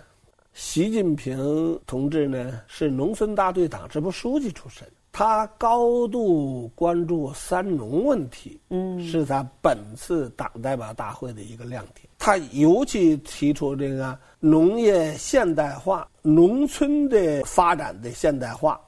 [0.53, 12.09] 习近平同志呢是农村大队党支部书记出身，他高度关注“三农”问题，嗯，是他本次党代表大会的一个亮点。
[12.19, 18.79] 他尤其提出这个农业现代化、农村的发展的现代化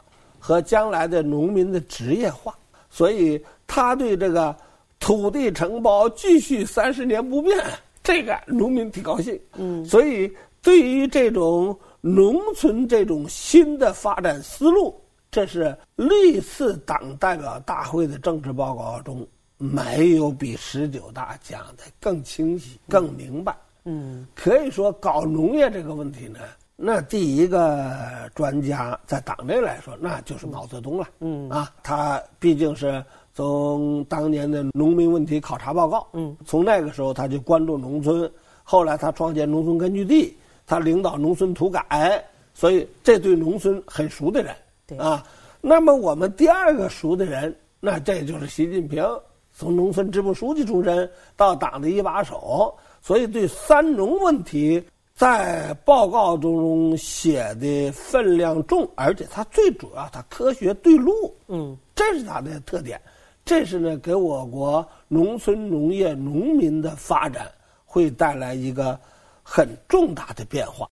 [0.43, 2.53] 和将来的农民的职业化，
[2.91, 4.55] 所以他对这个
[4.99, 7.57] 土地承包继续三十年不变，
[8.03, 10.29] 这个农民挺高兴，嗯，所以。
[10.65, 14.95] 对于这种农村这种新的发展思路，
[15.29, 19.27] 这是历次党代表大会的政治报告中
[19.59, 23.57] 没有比十九大讲的更清晰、更明白。
[23.87, 26.39] 嗯，可以说搞农业这个问题呢，
[26.85, 27.95] 那第一个
[28.35, 31.07] 专家在党内来说，那就是毛泽东了。
[31.21, 38.29] 嗯，啊，他毕竟是从当年的农民问题考察报告，嗯，从那个时候他就关注农村，
[38.65, 40.37] 后来他创建农村根据地。
[40.65, 44.55] 他领导农村土改，所以这对农村很熟的人，
[44.87, 45.23] 对啊，
[45.61, 49.05] 那么我们第二个熟的人，那这就是习近平，
[49.53, 54.83] 从农村支部书记出身到党的一把手，所以对三农问题
[55.23, 61.13] 在报告中写的分量重，而且它最主要它科学对路，
[61.47, 63.01] 嗯，这是它的特点，
[63.45, 67.49] 这是呢给我国农村农业农民的发展
[67.85, 68.99] 会带来一个。
[69.45, 70.89] 很重大的变化。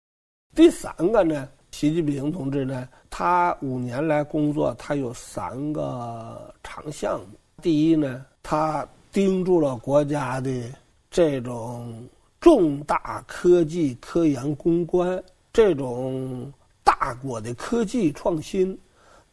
[0.57, 7.27] 第三个呢，习近平同志呢，他五年来工作，他有三个长项目。
[7.63, 10.51] 第一呢，他盯住了国家的
[11.13, 11.95] 这种
[12.41, 15.23] 重大科技科研攻关，
[15.53, 16.51] 这种
[16.83, 18.77] 大国的科技创新，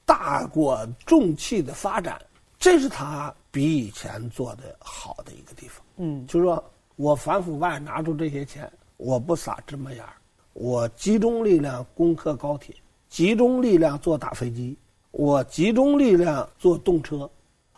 [0.05, 2.21] 大国重器的发展，
[2.59, 5.83] 这是他比以前做的好的一个地方。
[5.95, 6.63] 嗯，就是说
[6.97, 8.69] 我反腐败拿出这些钱。
[8.97, 10.13] 我不撒芝麻眼儿，
[10.53, 12.75] 我集中力量攻克高铁，
[13.09, 14.75] 集中力量做大飞机，
[15.11, 17.29] 我集中力量做动车，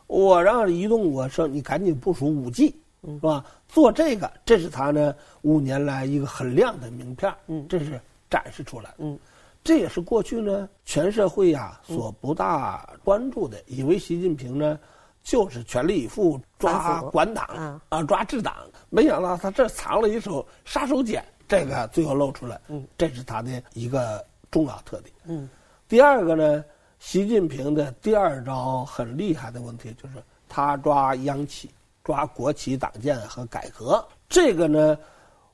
[0.07, 2.73] 我让移动我说你赶紧部署五 G，
[3.03, 3.45] 是吧？
[3.67, 9.17] 做这个，这是他呢五年来一个很亮的名片，嗯，这是展示出来，嗯，
[9.63, 14.77] 这也是过去呢全社会呀所不大关注的，以为习近平呢
[15.23, 18.55] 就是全力以赴抓管党啊抓治党，
[18.89, 25.49] 没想到他这藏了一手杀手锏，这个最后露出来，嗯，这是他的一个重要特点，嗯。
[25.87, 26.63] 第二个呢，
[26.99, 30.15] 习近平的第二招很厉害的问题就是
[30.47, 31.69] 他抓央企，
[32.03, 34.05] 抓国企党建和改革。
[34.27, 34.97] 这个呢，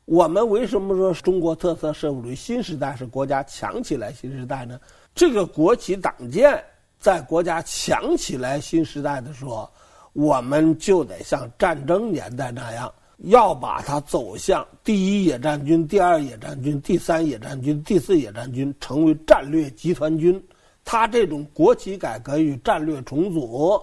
[0.05, 4.79] 我们为什么说中国特色社会主义新时代是国家强起来新时代呢？
[5.13, 6.63] 这个国企党建
[6.99, 9.69] 在国家强起来新时代的时候，
[10.13, 12.91] 我们就得像战争年代那样。
[13.19, 20.45] 要把它走向第一野战军、第二野战军、第三野战军、第四野战军，成为战略集团军。
[20.83, 23.81] 它这种国企改革与战略重组，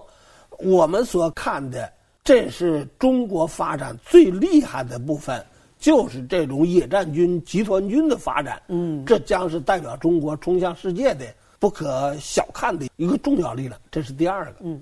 [0.59, 1.91] 我们所看的，
[2.23, 5.45] 这是中国发展最厉害的部分，
[5.77, 8.61] 就是这种野战军、集团军的发展。
[8.67, 11.25] 嗯，这将是代表中国冲向世界的
[11.59, 13.79] 不可小看的一个重要力量。
[13.91, 14.55] 这是第二个。
[14.61, 14.81] 嗯，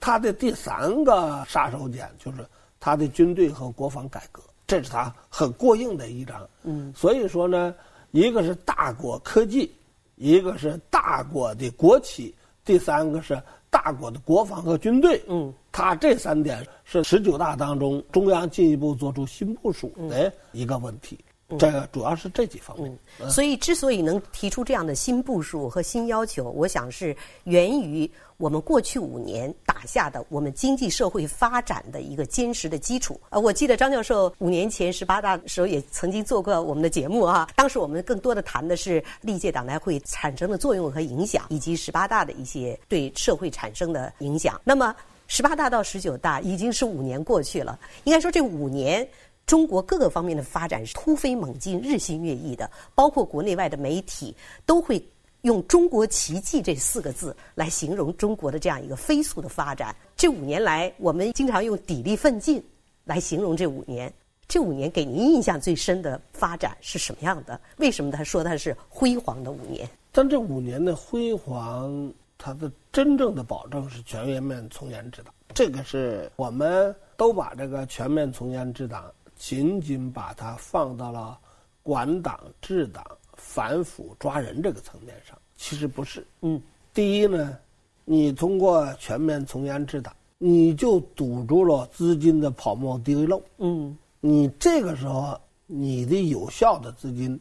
[0.00, 2.38] 他的第三个杀手锏就是。
[2.80, 6.48] 他的军队和国防改革，这是他很过硬的一张。
[6.62, 7.74] 嗯，所以说呢，
[8.12, 9.74] 一个是大国科技，
[10.14, 12.32] 一个是大国的国企，
[12.64, 13.36] 第三个是
[13.70, 15.22] 大国的国防和军队。
[15.28, 21.18] 嗯，他这三点是十九大当中中央进一步做出新部署的一个问题。
[21.56, 22.98] 这个主要是这几方面。
[23.30, 28.10] 所以，之所以能提出这样的新部署和新要求，我想是源于。
[28.36, 33.20] 我们过去五年打下的我们经济社会发展的一个坚实的基础。
[33.30, 37.48] 呃，我记得张教授五年前十八大的时候也曾经做过我们的节目啊。
[37.56, 44.60] 当时我们更多的谈的是历届党代会产生的作用和影响，以及十八大的一些对社会产生的影响。
[44.62, 44.94] 那么
[45.26, 49.04] 十八大到十九大已经是五年过去了，应该说这五年
[49.48, 55.02] 中国各个方面的发展是突飞猛进、日新月异的，包括国内外的媒体都会。
[55.42, 59.94] 用“中国奇迹”这四个字来形容中国的这样一个飞速的发展。
[60.16, 62.60] 这五年来，我们经常用“砥砺奋进”
[63.06, 64.12] 来形容这五年。
[64.48, 67.58] 这五年给您印象最深的发展是什么样的？
[67.76, 69.88] 为什么他说它是辉煌的五年？
[70.10, 75.32] 但这五年的辉煌，它的真正的保证是全面从严治党。
[75.54, 79.04] 这个是我们都把这个全面从严治党
[79.38, 81.38] 仅仅把它放到了
[81.82, 83.02] 管党治党。
[83.40, 86.26] 反腐抓人这个层面上，其实不是。
[86.40, 86.60] 嗯，
[86.92, 87.56] 第一呢，
[88.04, 93.40] 你通过全面从严治党，你就堵住了资金的泡沫滴漏。
[93.58, 97.40] 嗯，你这个时候你的有效的资金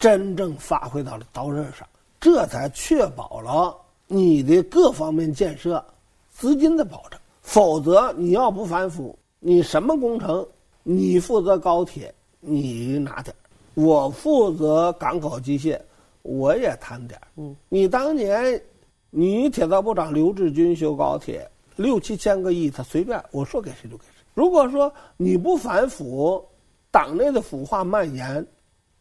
[0.00, 1.86] 真正发挥到了刀刃上，
[2.18, 3.72] 这才确保了
[4.08, 5.82] 你的各方面建设
[6.32, 7.20] 资金的保证。
[7.40, 10.44] 否则，你要不反腐，你什么工程，
[10.88, 13.38] 你负责高铁，你拿点儿。
[13.74, 15.76] 我负责港口机械，
[16.22, 17.26] 我也贪点儿。
[17.34, 18.62] 嗯，你当年，
[19.10, 24.22] 你铁道部长刘志军修高铁六七千个亿，他随便我说给谁就给谁。
[24.32, 26.40] 如果说你不反腐，
[26.92, 28.46] 党内的腐化蔓延，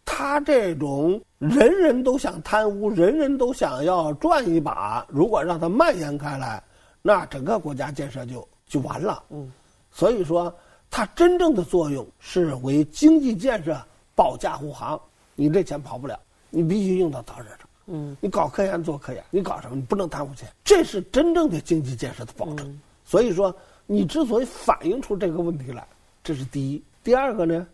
[0.05, 6.63] 他这种人人都想贪污，人人都想要赚一把，如果让它蔓延开来，
[7.03, 9.23] 那整个国家建设就就完了。
[9.29, 9.51] 嗯，
[9.91, 10.51] 所以说，
[10.89, 13.77] 它真正的作用是为经济建设。
[14.17, 14.97] 保驾护航，
[15.35, 16.17] 你这钱跑不了，
[16.49, 17.59] 你必须用到刀刃上。
[17.87, 19.75] 嗯，你搞科研做科研，你搞什么？
[19.75, 22.79] 你不能贪污钱，这是真正的经济建设的保证。
[23.03, 23.53] 所以说，
[23.85, 25.85] 你之所以反映出这个问题来，
[26.23, 26.81] 这是第一。
[27.03, 27.67] 第二个呢，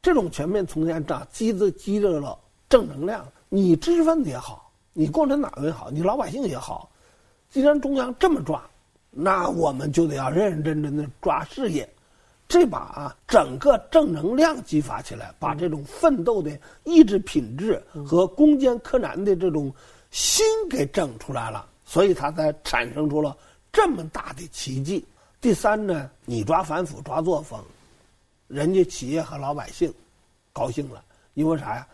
[0.00, 2.38] 这种全面从严党积着积着了
[2.68, 3.26] 正能量。
[3.48, 6.88] 你知识分子也好，你共产党也好，你老百姓也好，
[7.50, 8.62] 既然中央这么抓，
[9.10, 11.92] 那我们就得要认认真真的抓事业。
[12.52, 16.50] 这把啊，整个正能量激发起来，把这种奋斗的
[16.84, 19.74] 意志品质和攻坚克难的这种
[20.10, 23.34] 心给整出来了，所以他才产生出了
[23.72, 25.02] 这么大的奇迹。
[25.40, 27.58] 第三呢，你抓反腐抓作风，
[28.48, 29.90] 人家企业和老百姓
[30.52, 31.88] 高兴了，因为啥呀？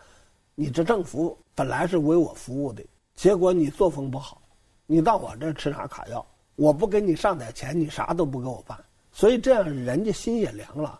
[0.55, 2.83] 你这政府本来是为我服务的，
[3.15, 4.41] 结果你作风不好，
[4.87, 6.25] 你到我这吃啥卡药？
[6.57, 8.77] 我不给你上点钱，你啥都不给我办。
[9.19, 10.97] 所以这样人家心也凉了，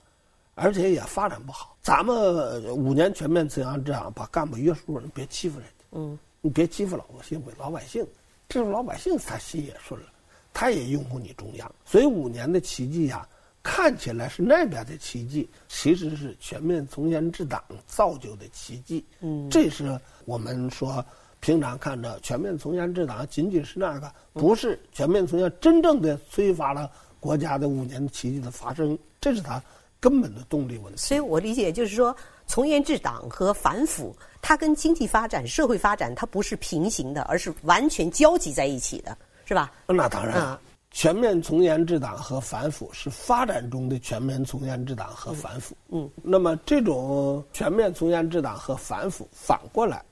[0.53, 1.77] 而且也发展不好。
[1.81, 5.85] 咱们五年全面从严这样把干部约束了，你别欺负人家。
[5.91, 8.05] 嗯，你别欺负老百姓，老百姓，
[8.49, 10.07] 这种老百姓他心也顺了，
[10.53, 11.71] 他也拥护你中央。
[11.85, 13.25] 所以五年的奇迹呀，
[13.63, 19.05] 看起来是那边的奇迹，其实是全面从严治党造就的奇迹。
[19.21, 21.03] 嗯，这是我们说
[21.39, 29.61] 平常看着全面从严治党仅仅是那个，不是全面从严真正的催发了国家的五年奇迹的发生，这是他
[29.99, 30.99] 根本的动力问题。
[30.99, 32.15] 所以我理解就是说，
[32.47, 39.71] 从严治党和反腐，它跟经济发展、社会发展，它不是平行的，而是完全交集在一起的，是吧？
[39.87, 40.57] 那当然。
[40.91, 45.77] 全面从严治党和反腐是发展中的全面从严治党和反腐。
[45.89, 50.03] 嗯，那么这种全面从严治党和反腐反过来，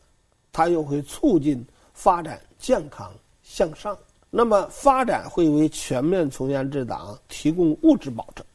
[0.51, 3.97] 它又会促进发展健康向上。
[4.29, 8.45] 那么发展会为全面从严治党提供物质保证，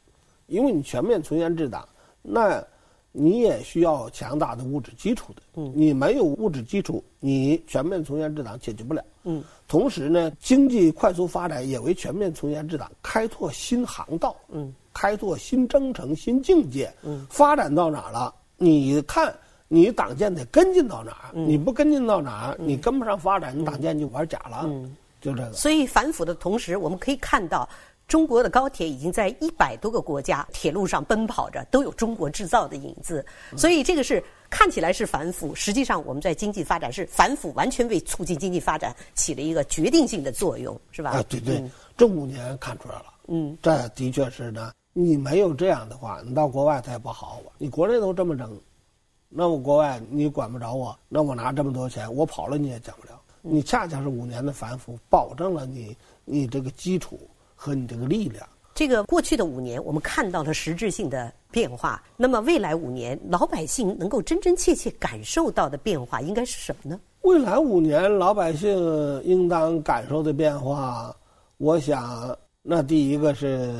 [0.47, 1.89] 因为你全面从严治党，
[2.21, 2.63] 那
[3.11, 5.43] 你也需要强大的物质基础的。
[5.55, 9.03] 嗯，你没有物质基础，你全面从严治党解决不了。
[9.25, 9.43] 嗯。
[9.67, 16.93] 同时呢，经济快速发展也为全面从严治党开拓新航道，嗯，开拓新征程、新境界。
[17.03, 18.35] 嗯，发展到哪儿了？
[18.59, 19.35] 你看，
[19.69, 21.33] 你党建得跟进到哪儿？
[21.35, 24.63] 你不跟进到哪儿，你跟不上发展，你党建就玩假了。
[24.65, 25.53] 嗯，就这个。
[25.55, 27.67] 所以反腐的同时，我们可以看到，
[28.07, 33.25] 中国的高铁已经在一百多个国家铁路上奔跑着，都有中国制造的影子。
[33.57, 34.23] 所以这个是。
[34.55, 41.13] 看起来是反腐，实际上我们在经济发展是反腐，完全为促进经济发展起了一个决定性的作用，是吧？
[41.13, 41.65] 啊，对对，
[41.97, 43.07] 这五年看出来了。
[43.29, 44.71] 嗯，这的确是呢。
[44.93, 47.41] 你没有这样的话，你到国外它也不好。
[47.57, 48.61] 你国内都这么整，
[49.31, 53.19] 那我国外你管不着我，那我拿这么多钱，我跑了你也讲不了。
[53.43, 57.19] 你恰恰是五年的反腐，保证了你你这个基础
[57.55, 58.47] 和你这个力量。
[58.75, 62.03] 这个过去的五年，我们看到了实质性的变化。
[62.17, 66.99] 那么未来五年，老百姓能够真真切切感受到的变化，应该是什么呢？
[67.21, 71.15] 未来五年，老百姓应当感受的变化，
[71.59, 73.75] 我想，那第一个是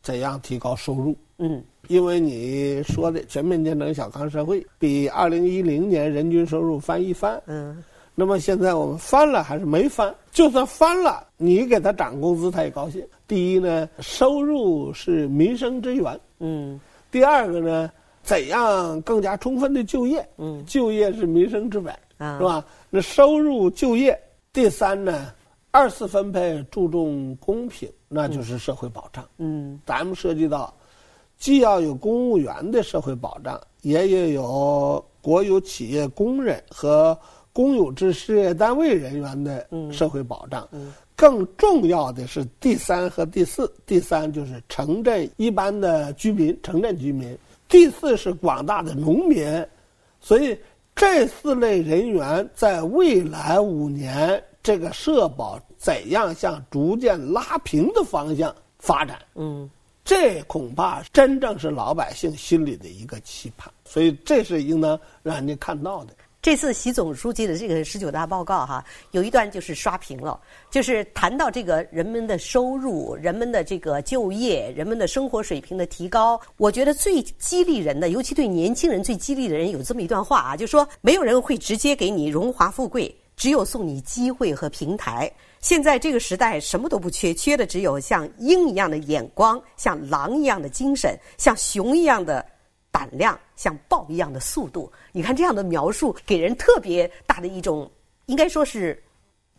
[0.00, 1.14] 怎样提高收入？
[1.38, 7.42] 嗯，因为你说的全面建成小康社会，比二零一零年人均收入翻一番。
[7.46, 7.84] 嗯。
[8.18, 10.12] 那么现在我们翻了还是没翻？
[10.32, 13.06] 就算翻了，你给他涨工资，他也高兴。
[13.28, 16.18] 第一呢，收入是民生之源。
[16.38, 16.80] 嗯。
[17.10, 17.90] 第二个呢，
[18.22, 20.26] 怎样更加充分的就业？
[20.38, 20.64] 嗯。
[20.64, 22.64] 就业是民生之本，是吧？
[22.88, 24.18] 那收入就业。
[24.50, 25.30] 第三呢，
[25.70, 29.22] 二次分配注重公平，那就是社会保障。
[29.36, 29.78] 嗯。
[29.84, 30.74] 咱们涉及到，
[31.36, 37.14] 既要有公务员的社会保障，也要有国有企业工人和。
[37.56, 40.68] 公有制事业单位人员的社会保障，
[41.16, 43.72] 更重要的是第三和第四。
[43.86, 47.34] 第三就是城镇一般的居民，城镇居民；
[47.66, 49.66] 第四是广大的农民。
[50.20, 50.54] 所以
[50.94, 59.18] 这四类人员在未来五年，这个社保怎样向逐渐拉平的方向发展？
[59.34, 59.70] 嗯，
[60.04, 63.72] 这恐怕真正是老百姓心里的一个期盼。
[63.86, 66.12] 所以这是应当让人家看到的。
[66.46, 70.40] 这次习总书记的这个十九大报告哈，有一段就是刷屏了，
[70.70, 76.40] 就是谈到这个人们的收入、人们的这个就业、人们的生活水平的提高。
[76.56, 85.28] 我觉得最激励人的，尤其对年轻人最激励的人，有这么一段话啊，就说没有人会直接给你荣华富贵，只有送你机会和平台。
[85.58, 92.46] 现在这个时代什么都不缺，缺的只有像鹰一样的眼光，像狼一样的精神，像熊一样的。
[92.96, 97.90] 胆量像豹一样的速度，你看这样的描述给人特别大的一种，
[98.24, 98.98] 应该说是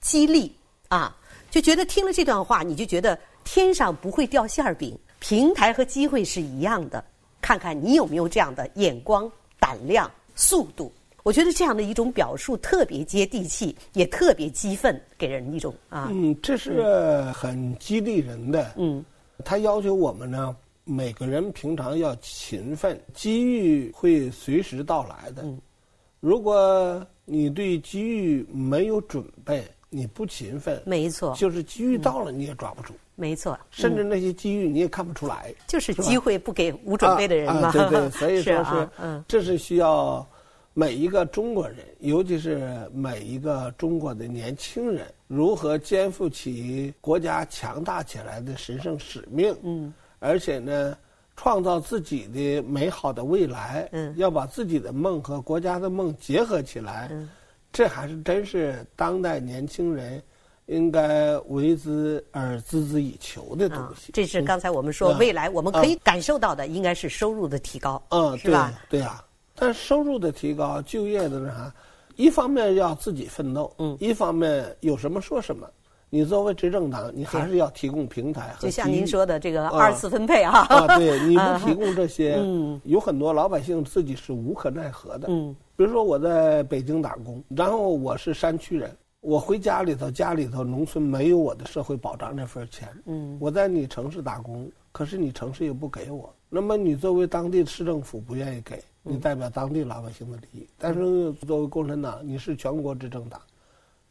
[0.01, 0.51] 激励
[0.87, 1.15] 啊，
[1.51, 7.03] 就觉得听了这段话，你就觉得天上不会掉馅儿饼，平台和机会是一样的。
[7.39, 10.91] 看看你有没有这样的眼光、胆量、速度。
[11.21, 16.09] 我觉得这样的一种表述特别接地气，也特别激愤，给人一种啊。
[16.11, 18.73] 嗯，这是很激励人的。
[18.77, 19.05] 嗯，
[19.45, 20.55] 他要求我们呢。
[20.87, 25.43] 每个人平常要勤奋，机遇会随时到来的。
[26.21, 37.69] 如果你对机遇没有准备，你不勤奋，没错，就是机遇到了你也抓不住，没错，甚至那些机遇你也看不出来，就是机会不给无准备的人嘛。
[37.71, 40.25] 对对， 所以说是，这是需要
[40.73, 49.53] 每一个中国人，尤其是每一个中国的年轻人，如何肩负起国家强大起来的神圣使命。
[49.63, 49.93] 嗯。
[50.19, 50.97] 而且呢，
[51.35, 57.29] 创造自己的美好的未来，嗯，要把自己的梦和国家的梦结合起来，嗯，
[57.71, 60.21] 这还是真是当代年轻人
[60.65, 64.11] 应该为之而孜孜以求的东西。
[64.11, 68.73] 这是刚才我们说未来我们可以感受到的，应该是收入的提高，嗯，是吧？
[68.89, 69.23] 对呀，
[69.55, 71.73] 但收入的提高、就业的那啥，
[72.15, 75.69] 一方面要自己奋斗，嗯，一方面有什么说什么。
[76.09, 78.55] 你作为执政党，你还是要提供平台。
[78.59, 82.39] 就像您说的这个二次分配啊，啊，对，你不 提供这些，
[82.83, 85.27] 有很多老百姓自己是无可奈何的。
[85.29, 92.87] 嗯，比如说我在北京打工，然后我是山区人，我回家里头，家里头农村没有我的社会保障那份钱。
[93.05, 100.65] 嗯，我在你城市打工，可是你城市又不给我，那么你作为当地市政府不愿意给你，代表当地老百姓的利益。
[100.77, 103.41] 但是作为共产党，你是全国执政党，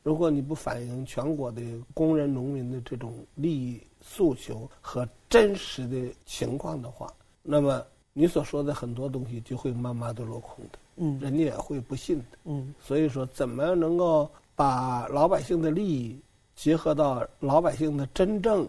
[0.06, 1.60] 如果你不反映全国的
[1.92, 10.78] 工人、农民的这种利益诉求和真实的情况的话，那么你所说的很多东西就会慢慢的落空的。
[10.94, 12.24] 嗯，人家也会不信的。
[12.44, 16.16] 嗯，所以说，怎么能够把老百姓的利益
[16.54, 18.64] 结合到老百姓的真正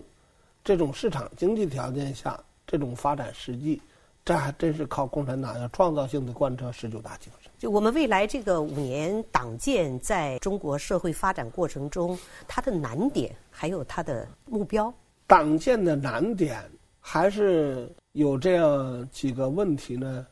[0.63, 3.79] 这种市场经济条件下这种发展实际，
[4.25, 7.36] 这还真是靠共产党要创造性的贯彻十九大精神。
[7.57, 14.93] 就我们未来这个五年党建在中国社会发展过程中，它的难点还有它的目标。
[15.25, 16.63] 党建的难点
[16.99, 20.25] 还是有这样几个问题呢？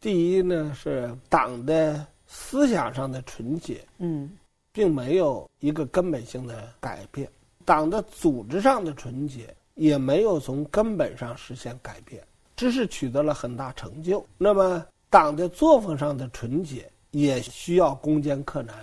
[0.00, 4.28] 第一呢，是党的思想上的纯洁，嗯，
[4.72, 7.28] 并没有一个根本性的改变；
[7.64, 12.20] 党的组织上的纯洁也没有从根本上实现改变，
[12.56, 14.26] 只是取得了很大成就。
[14.36, 18.74] 那么，党的作风上的纯洁也需要攻坚克难。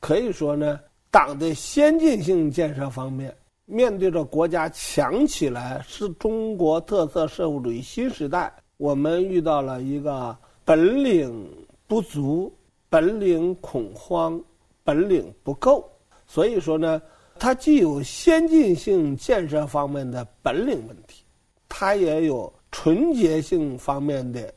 [0.00, 3.34] 可以说呢，党的先进性建设方面，
[3.66, 10.36] 面对着国家强起来是中国特色社会主义新时代，我们遇到了一个。
[10.62, 11.50] 本领
[11.88, 12.52] 不足，
[12.88, 14.40] 本领恐慌，
[14.84, 15.90] 本领不够，
[16.28, 17.02] 所以说呢，
[17.40, 21.24] 它既有先进性建设方面的本领问题，
[21.68, 24.54] 它也有纯洁性方面的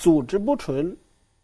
[0.00, 0.96] 组织不纯、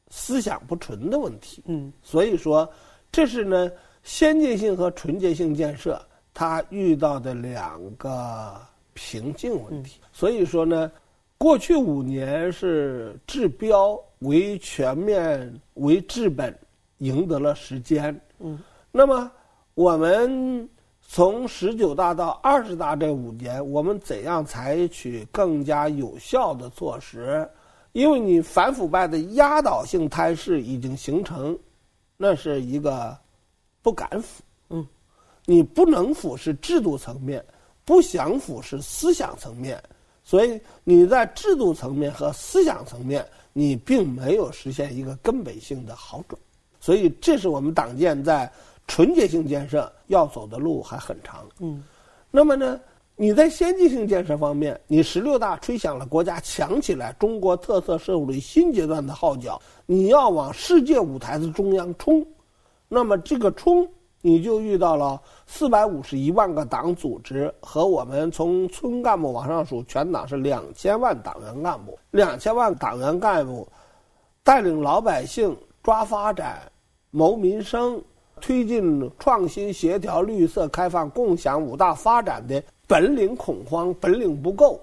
[0.08, 1.62] 思想不纯的问题。
[1.66, 2.68] 嗯，所以说，
[3.12, 3.70] 这是呢
[4.02, 6.00] 先进性和纯洁性建设
[6.32, 8.60] 它遇到的两个
[8.94, 10.00] 瓶颈问题。
[10.10, 10.90] 所以说呢。
[11.38, 16.58] 过去五年是治标为全面为治本，
[16.96, 18.18] 赢得了时间。
[18.38, 18.58] 嗯，
[18.90, 19.30] 那么
[19.74, 20.66] 我们
[21.02, 27.46] 从十九大到二十大这五年，我们怎样采取更加有效的措施？
[27.96, 31.58] 因为你反腐败的压倒性态势已经形成，
[32.18, 33.16] 那是一个
[33.80, 34.42] 不敢腐。
[34.68, 34.86] 嗯，
[35.46, 37.42] 你不能腐是制度层面，
[37.86, 39.82] 不想腐是思想层面。
[40.22, 46.38] 所以你在制度层面和思想层面，你并没有实现一个根本性的好转，
[46.78, 48.52] 所以这是我们党建在
[48.86, 51.48] 纯洁性建设要走的路还很长。
[51.60, 51.82] 嗯，
[52.30, 52.78] 那么呢，
[53.18, 62.24] 你在先进性建设方面，你十六大吹响了国家强起来中国特色社会主义新阶段的号角，你要往世界舞台的中央冲，
[62.88, 63.88] 那么这个冲。
[64.22, 73.68] 你就遇到了四百五十一万个党组织和我们从村干部往上数，全党是两千万党员干部，两千万党员干部
[74.42, 76.60] 带领老百姓抓发展、
[77.12, 78.02] 谋民生、
[78.40, 84.80] 推进创新、协调、绿色、开放、共享五大发展的本领恐慌、本领不够、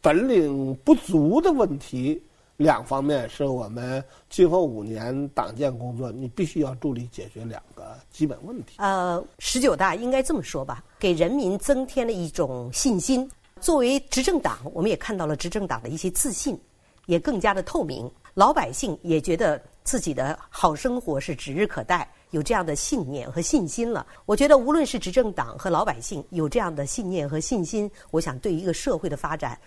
[0.00, 2.22] 本领不足的问题。
[2.58, 8.76] 两方面是我们今后五年党建工作，你必须要助力解决两个基本问题。
[8.78, 13.30] 呃，十九大应该这么说吧，给人民增添了一种信心。
[13.60, 16.58] 作为执政党，我们也看到了执政党的一些自信，
[17.04, 18.10] 也更加的透明。
[18.32, 24.06] 老百姓也觉得自己的好生活是指日可待，有这样的信念和信心了。
[24.26, 29.58] 我觉得，无论是执政党和老百姓有这样的信念和信心，我想对一个社会的发展。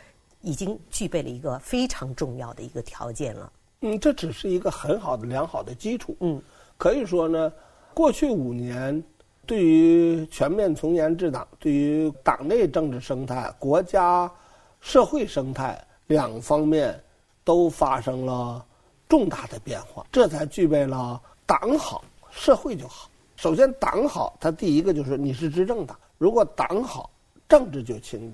[0.42, 3.52] 已经具备了一个非常重要的一个条件了。
[3.82, 6.16] 嗯，这只是一个很好的、良好的基础。
[6.22, 6.42] 嗯，
[6.78, 7.52] 可以说呢，
[7.94, 9.04] 过去五年
[9.46, 14.32] 对于全面从严治党、对于党内政治生态、国家
[14.80, 16.98] 社会生态两方面
[17.44, 18.66] 都发生了
[19.10, 22.02] 重大的变化，这才具备了党好
[22.40, 23.10] 社会就好。
[23.36, 27.10] 首先，党好，它第一个就是你是执政党，如果党好，
[27.50, 28.34] 政治就清明。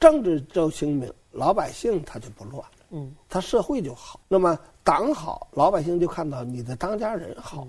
[0.00, 4.18] 政治就清明，老百姓他就不乱，嗯，他社会就好。
[4.28, 7.66] 那么党好，老百姓就看到你的当家人好，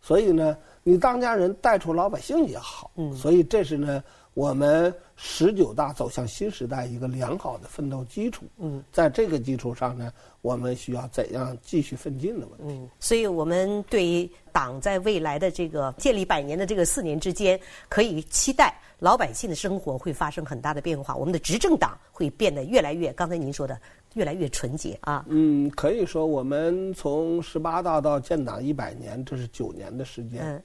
[0.00, 4.02] 所以呢，你当家人带出老百姓也好，嗯，所以这是呢
[4.34, 8.44] 我们十九大走向新时代一个良好的奋斗基础。
[8.58, 10.12] 嗯，在这个基础上呢，
[10.42, 12.74] 我们需要怎样继续奋进的问题。
[12.74, 17.58] 嗯，所以我们对于党在未来的这个建立百年的这个四年之间，
[17.88, 18.76] 可以期待。
[19.00, 23.78] 老百姓的生活会发生很大的变化，我们的执政党会变得越来越，刚才您说的
[24.14, 25.24] 越来越纯洁啊。
[25.28, 30.40] 嗯，可以说我们从十八大到建党一百年，这是九年的时间。
[30.42, 30.62] 嗯，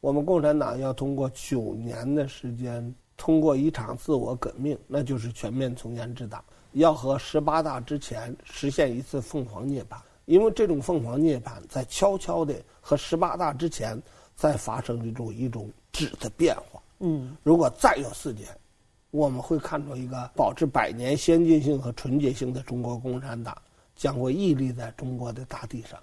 [0.00, 6.42] 我们共产党要通过九年的时间，通过一场自我革命，那就是全面从严治党，
[6.72, 9.96] 要和十八大之前实现一次凤凰涅槃。
[10.24, 14.00] 因为这种凤凰涅槃在悄悄的和十八大之前
[14.34, 16.80] 在发生一种一种质的变化。
[17.00, 18.48] 嗯，如果再有四年，
[19.10, 23.54] 我们会看到一个保持百年先进性和纯洁性的中国共产党
[23.96, 25.98] 将会屹立在中国的大地上。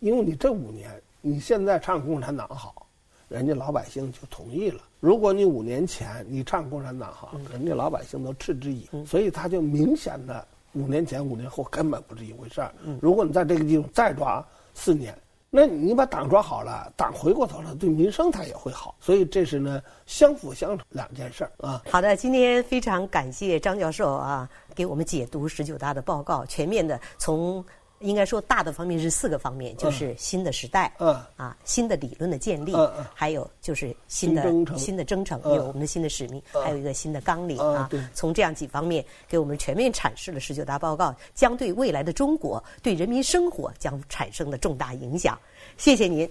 [0.00, 2.86] 因为你这五年，你现在唱共产党好，
[3.30, 4.82] 人家老百姓就同意了。
[4.98, 12.74] 如果你五年前你唱共产党好，人家老百姓都嗤之以鼻，所以他就明显的五年前、五年后根本不是一回事儿。
[13.00, 15.16] 如果你在这个地方再抓四年，
[15.48, 18.96] 那你把党抓好了，党回过头来对民生它也会好。
[19.00, 21.80] 所以这是呢相辅相成两件事儿啊。
[21.88, 27.64] 好的，今天非常感谢张教授啊，给我们解读十九大的报告，全面的从。
[28.00, 30.90] 应该说，大的方面是四个方面，就是新的时代，
[31.36, 32.74] 啊，新的理论的建立，
[33.14, 34.42] 还有就是新的
[34.76, 37.90] 新的征程，有我们的新的使命，还有一个新的纲领啊。
[38.14, 45.38] 从这样几方面，给我们全面阐释了十九大报告将对未来的中国、对人民生活将产生的重大影响。
[45.76, 46.26] 谢谢您，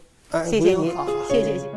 [0.46, 0.92] 谢谢您，
[1.30, 1.70] 谢谢。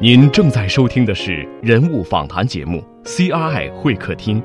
[0.00, 4.40] 您正在收听的是人物访谈节目《CRI 会客厅》，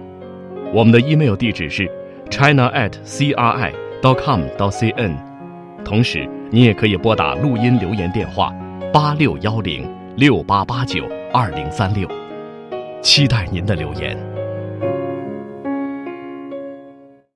[0.73, 1.89] 我们的 email 地址是
[2.29, 3.86] china at CRI。
[4.01, 5.15] .com 到 cn，
[5.83, 8.53] 同时你也可以拨打录音留言电话
[8.93, 12.07] 八六幺零六八八九二零三六，
[13.01, 14.36] 期待您的留言。